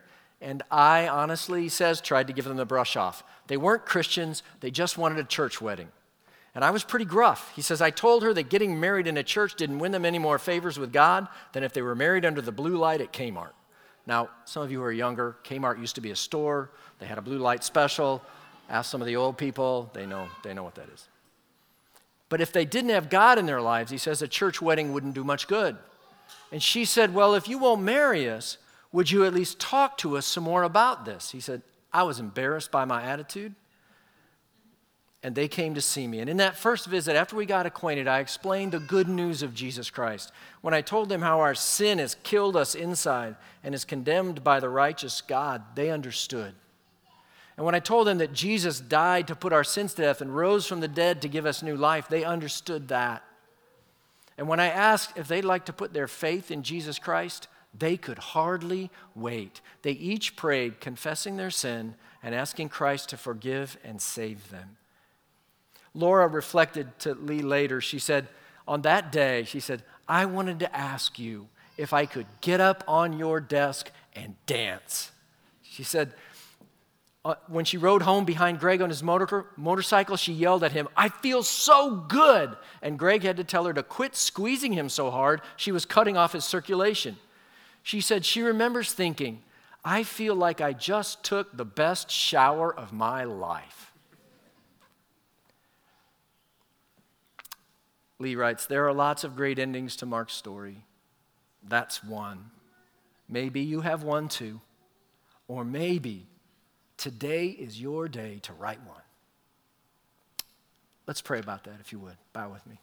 And 0.42 0.64
I 0.72 1.08
honestly, 1.08 1.62
he 1.62 1.70
says, 1.70 2.02
tried 2.02 2.28
to 2.28 2.34
give 2.34 2.46
them 2.46 2.58
the 2.58 2.66
brush 2.66 2.98
off. 2.98 3.24
They 3.48 3.58
weren't 3.58 3.86
Christians, 3.86 4.44
they 4.60 4.72
just 4.72 4.98
wanted 4.98 5.20
a 5.20 5.24
church 5.24 5.62
wedding. 5.62 5.90
And 6.54 6.66
I 6.66 6.72
was 6.72 6.84
pretty 6.84 7.06
gruff. 7.06 7.54
He 7.56 7.62
says, 7.62 7.82
I 7.82 7.92
told 7.92 8.24
her 8.24 8.34
that 8.34 8.50
getting 8.50 8.80
married 8.80 9.08
in 9.08 9.16
a 9.16 9.24
church 9.24 9.56
didn't 9.56 9.80
win 9.80 9.94
them 9.94 10.04
any 10.04 10.20
more 10.20 10.38
favors 10.38 10.78
with 10.78 10.92
God 10.92 11.28
than 11.54 11.64
if 11.64 11.72
they 11.72 11.82
were 11.82 11.96
married 11.96 12.26
under 12.26 12.42
the 12.42 12.52
blue 12.52 12.76
light 12.76 13.00
at 13.00 13.14
Kmart. 13.14 13.52
Now, 14.06 14.30
some 14.46 14.64
of 14.64 14.72
you 14.72 14.80
who 14.80 14.84
are 14.84 14.92
younger, 14.92 15.38
Kmart 15.46 15.80
used 15.80 15.96
to 15.96 16.02
be 16.02 16.12
a 16.12 16.16
store. 16.16 16.72
They 17.00 17.06
had 17.06 17.18
a 17.18 17.22
blue 17.22 17.38
light 17.38 17.64
special. 17.64 18.22
Ask 18.70 18.90
some 18.92 19.02
of 19.02 19.08
the 19.08 19.16
old 19.16 19.38
people, 19.38 19.90
they 19.94 20.06
know, 20.06 20.28
they 20.44 20.54
know 20.54 20.64
what 20.64 20.76
that 20.76 20.90
is. 20.94 21.08
But 22.30 22.42
if 22.42 22.54
they 22.54 22.66
didn't 22.66 22.92
have 22.92 23.10
God 23.10 23.38
in 23.38 23.46
their 23.46 23.62
lives, 23.62 23.92
he 23.92 23.98
says 23.98 24.22
a 24.22 24.28
church 24.28 24.62
wedding 24.62 24.94
wouldn't 24.94 25.14
do 25.14 25.24
much 25.24 25.48
good. 25.48 25.78
And 26.52 26.64
she 26.64 26.86
said, 26.86 27.14
Well, 27.14 27.36
if 27.36 27.50
you 27.50 27.58
won't 27.58 27.82
marry 27.82 28.30
us, 28.30 28.58
would 28.92 29.10
you 29.10 29.26
at 29.26 29.34
least 29.34 29.60
talk 29.60 29.98
to 30.00 30.18
us 30.18 30.26
some 30.26 30.44
more 30.44 30.64
about 30.64 31.06
this? 31.06 31.32
He 31.32 31.40
said, 31.40 31.62
I 31.94 32.04
was 32.04 32.20
embarrassed 32.20 32.72
by 32.72 32.86
my 32.86 33.04
attitude 33.04 33.56
and 35.24 35.36
they 35.36 35.48
came 35.48 35.76
to 35.76 35.82
see 35.82 36.08
me. 36.08 36.20
And 36.20 36.30
in 36.30 36.38
that 36.38 36.58
first 36.58 36.88
visit, 36.88 37.16
after 37.16 37.36
we 37.36 37.46
got 37.46 37.68
acquainted, 37.68 38.08
I 38.08 38.20
explained 38.20 38.72
the 38.72 38.80
good 38.80 39.08
news 39.08 39.44
of 39.44 39.54
Jesus 39.54 39.90
Christ. 39.90 40.32
When 40.62 40.74
I 40.74 40.82
told 40.82 41.10
them 41.10 41.22
how 41.22 41.40
our 41.42 41.54
sin 41.54 42.00
has 42.00 42.16
killed 42.24 42.58
us 42.58 42.74
inside 42.74 43.36
and 43.64 43.76
is 43.76 43.86
condemned 43.86 44.44
by 44.44 44.60
the 44.60 44.70
righteous 44.70 45.22
God, 45.22 45.64
they 45.76 45.92
understood. 45.92 46.56
And 47.56 47.66
when 47.66 47.76
I 47.76 47.80
told 47.80 48.08
them 48.08 48.18
that 48.18 48.34
Jesus 48.34 48.80
died 48.80 49.28
to 49.28 49.36
put 49.36 49.54
our 49.54 49.64
sins 49.64 49.94
to 49.94 50.02
death 50.02 50.22
and 50.22 50.36
rose 50.36 50.66
from 50.66 50.80
the 50.80 50.88
dead 50.88 51.22
to 51.22 51.28
give 51.28 51.46
us 51.46 51.62
new 51.62 51.76
life, 51.76 52.08
they 52.08 52.24
understood 52.24 52.88
that. 52.88 53.24
And 54.40 54.48
when 54.48 54.60
I 54.60 54.68
asked 54.68 55.16
if 55.16 55.28
they'd 55.28 55.46
like 55.46 55.66
to 55.66 55.74
put 55.74 55.94
their 55.94 56.08
faith 56.08 56.50
in 56.50 56.64
Jesus 56.64 56.98
Christ, 56.98 57.48
they 57.78 57.98
could 57.98 58.18
hardly 58.18 58.90
wait. 59.16 59.62
They 59.82 59.92
each 59.92 60.36
prayed, 60.36 60.80
confessing 60.80 61.38
their 61.38 61.52
sin 61.52 61.96
and 62.22 62.36
asking 62.36 62.70
Christ 62.70 63.10
to 63.10 63.18
forgive 63.18 63.78
and 63.84 64.02
save 64.02 64.50
them. 64.50 64.78
Laura 65.94 66.28
reflected 66.28 66.98
to 67.00 67.14
Lee 67.14 67.42
later. 67.42 67.82
She 67.82 68.00
said, 68.00 68.28
On 68.68 68.82
that 68.84 69.12
day, 69.12 69.44
she 69.44 69.60
said, 69.60 69.84
I 70.08 70.26
wanted 70.26 70.60
to 70.60 70.76
ask 70.76 71.18
you 71.18 71.48
if 71.78 71.94
I 71.94 72.06
could 72.06 72.28
get 72.42 72.60
up 72.62 72.84
on 72.88 73.18
your 73.18 73.40
desk 73.40 73.90
and 74.14 74.36
dance. 74.46 75.12
She 75.64 75.84
said, 75.84 76.14
uh, 77.24 77.36
when 77.48 77.66
she 77.66 77.78
rode 77.78 78.02
home 78.02 78.26
behind 78.26 78.60
Greg 78.60 78.82
on 78.82 78.90
his 78.90 79.04
motor- 79.04 79.46
motorcycle, 79.56 80.18
she 80.18 80.34
yelled 80.34 80.64
at 80.64 80.72
him, 80.72 80.88
I 80.98 81.10
feel 81.10 81.44
so 81.44 81.96
good. 81.96 82.56
And 82.82 82.98
Greg 82.98 83.22
had 83.24 83.38
to 83.38 83.44
tell 83.44 83.66
her 83.66 83.74
to 83.74 83.84
quit 83.84 84.16
squeezing 84.16 84.74
him 84.74 84.90
so 84.90 85.12
hard, 85.12 85.42
she 85.56 85.72
was 85.72 85.86
cutting 85.86 86.18
off 86.18 86.34
his 86.34 86.46
circulation. 86.46 87.18
She 87.84 88.02
said 88.02 88.26
she 88.26 88.42
remembers 88.42 88.94
thinking, 88.94 89.42
I 89.84 90.04
feel 90.04 90.36
like 90.36 90.62
I 90.62 90.74
just 90.74 91.24
took 91.24 91.56
the 91.56 91.66
best 91.66 92.12
shower 92.12 92.74
of 92.74 92.94
my 92.94 93.24
life. 93.24 93.92
Lee 98.20 98.36
writes 98.36 98.66
There 98.68 98.88
are 98.88 98.94
lots 98.94 99.24
of 99.24 99.36
great 99.36 99.58
endings 99.58 99.96
to 99.98 100.06
Mark's 100.06 100.34
story. 100.34 100.86
That's 101.68 102.04
one. 102.04 102.52
Maybe 103.28 103.62
you 103.62 103.82
have 103.82 104.04
one 104.04 104.28
too. 104.28 104.62
Or 105.48 105.66
maybe 105.66 106.28
today 106.98 107.48
is 107.48 107.82
your 107.82 108.08
day 108.08 108.40
to 108.44 108.54
write 108.54 108.82
one. 108.86 109.02
Let's 111.08 111.22
pray 111.22 111.40
about 111.40 111.64
that, 111.64 111.80
if 111.82 111.92
you 111.92 112.00
would. 112.00 112.18
Bow 112.32 112.50
with 112.52 112.66
me. 112.68 112.80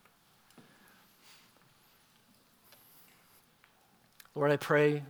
Lord, 4.38 4.53
I 4.53 4.57
pray 4.57 5.03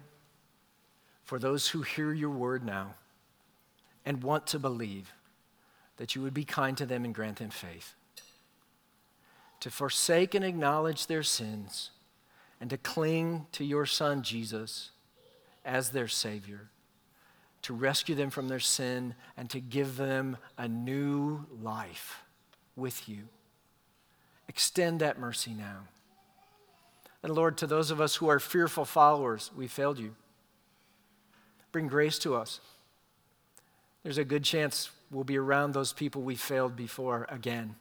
for 1.23 1.39
those 1.39 1.69
who 1.69 1.83
hear 1.83 2.15
your 2.15 2.31
word 2.31 2.65
now 2.65 2.95
and 4.07 4.23
want 4.23 4.47
to 4.47 4.59
believe 4.59 5.13
that 5.99 6.15
you 6.15 6.23
would 6.23 6.33
be 6.33 6.47
kind 6.47 6.79
to 6.79 6.87
them 6.87 7.05
and 7.05 7.15
grant 7.15 7.37
them 7.37 7.51
faith 7.51 7.95
to 9.61 9.71
forsake 9.71 10.35
and 10.35 10.47
acknowledge 10.47 11.09
their 11.09 11.23
sins 11.23 11.91
and 12.59 12.71
to 12.71 12.79
cling 12.79 13.45
to 13.53 13.67
your 13.67 13.85
Son, 13.85 14.23
Jesus, 14.23 14.93
as 15.63 15.91
their 15.91 16.09
Savior, 16.09 16.71
to 17.61 17.75
rescue 17.75 18.15
them 18.15 18.31
from 18.31 18.49
their 18.49 18.59
sin 18.59 19.15
and 19.37 19.51
to 19.51 19.61
give 19.61 19.99
them 19.99 20.39
a 20.57 20.67
new 20.67 21.45
life 21.61 22.23
with 22.77 23.11
you. 23.11 23.29
Extend 24.49 25.01
that 25.01 25.19
mercy 25.19 25.53
now. 25.53 25.81
And 27.23 27.35
Lord, 27.35 27.57
to 27.59 27.67
those 27.67 27.91
of 27.91 28.01
us 28.01 28.17
who 28.17 28.29
are 28.29 28.39
fearful 28.39 28.85
followers, 28.85 29.51
we 29.57 29.67
failed 29.67 29.99
you. 29.99 30.15
Bring 31.73 31.89
grace 31.89 32.19
to 32.21 32.35
us. 32.35 32.61
There's 34.03 34.19
a 34.19 34.25
good 34.25 34.45
chance 34.45 34.91
we'll 35.11 35.25
be 35.25 35.39
around 35.39 35.73
those 35.73 35.93
people 35.93 36.23
we 36.23 36.37
failed 36.37 36.77
before 36.77 37.27
again. 37.29 37.75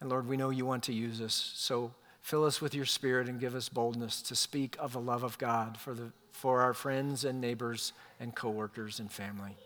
And 0.00 0.10
Lord, 0.10 0.28
we 0.28 0.36
know 0.36 0.50
you 0.50 0.66
want 0.66 0.82
to 0.84 0.92
use 0.92 1.20
us. 1.20 1.52
So 1.54 1.92
fill 2.20 2.44
us 2.44 2.60
with 2.60 2.74
your 2.74 2.84
spirit 2.84 3.28
and 3.28 3.40
give 3.40 3.54
us 3.54 3.68
boldness 3.68 4.20
to 4.22 4.36
speak 4.36 4.76
of 4.78 4.92
the 4.92 5.00
love 5.00 5.22
of 5.22 5.38
God 5.38 5.78
for, 5.78 5.94
the, 5.94 6.12
for 6.32 6.60
our 6.60 6.74
friends 6.74 7.24
and 7.24 7.40
neighbors 7.40 7.92
and 8.20 8.34
coworkers 8.34 8.98
and 8.98 9.10
family. 9.10 9.56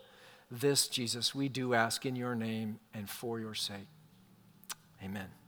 This, 0.49 0.87
Jesus, 0.87 1.33
we 1.33 1.49
do 1.49 1.73
ask 1.73 2.05
in 2.05 2.15
your 2.15 2.35
name 2.35 2.79
and 2.93 3.09
for 3.09 3.39
your 3.39 3.55
sake. 3.55 3.87
Amen. 5.03 5.40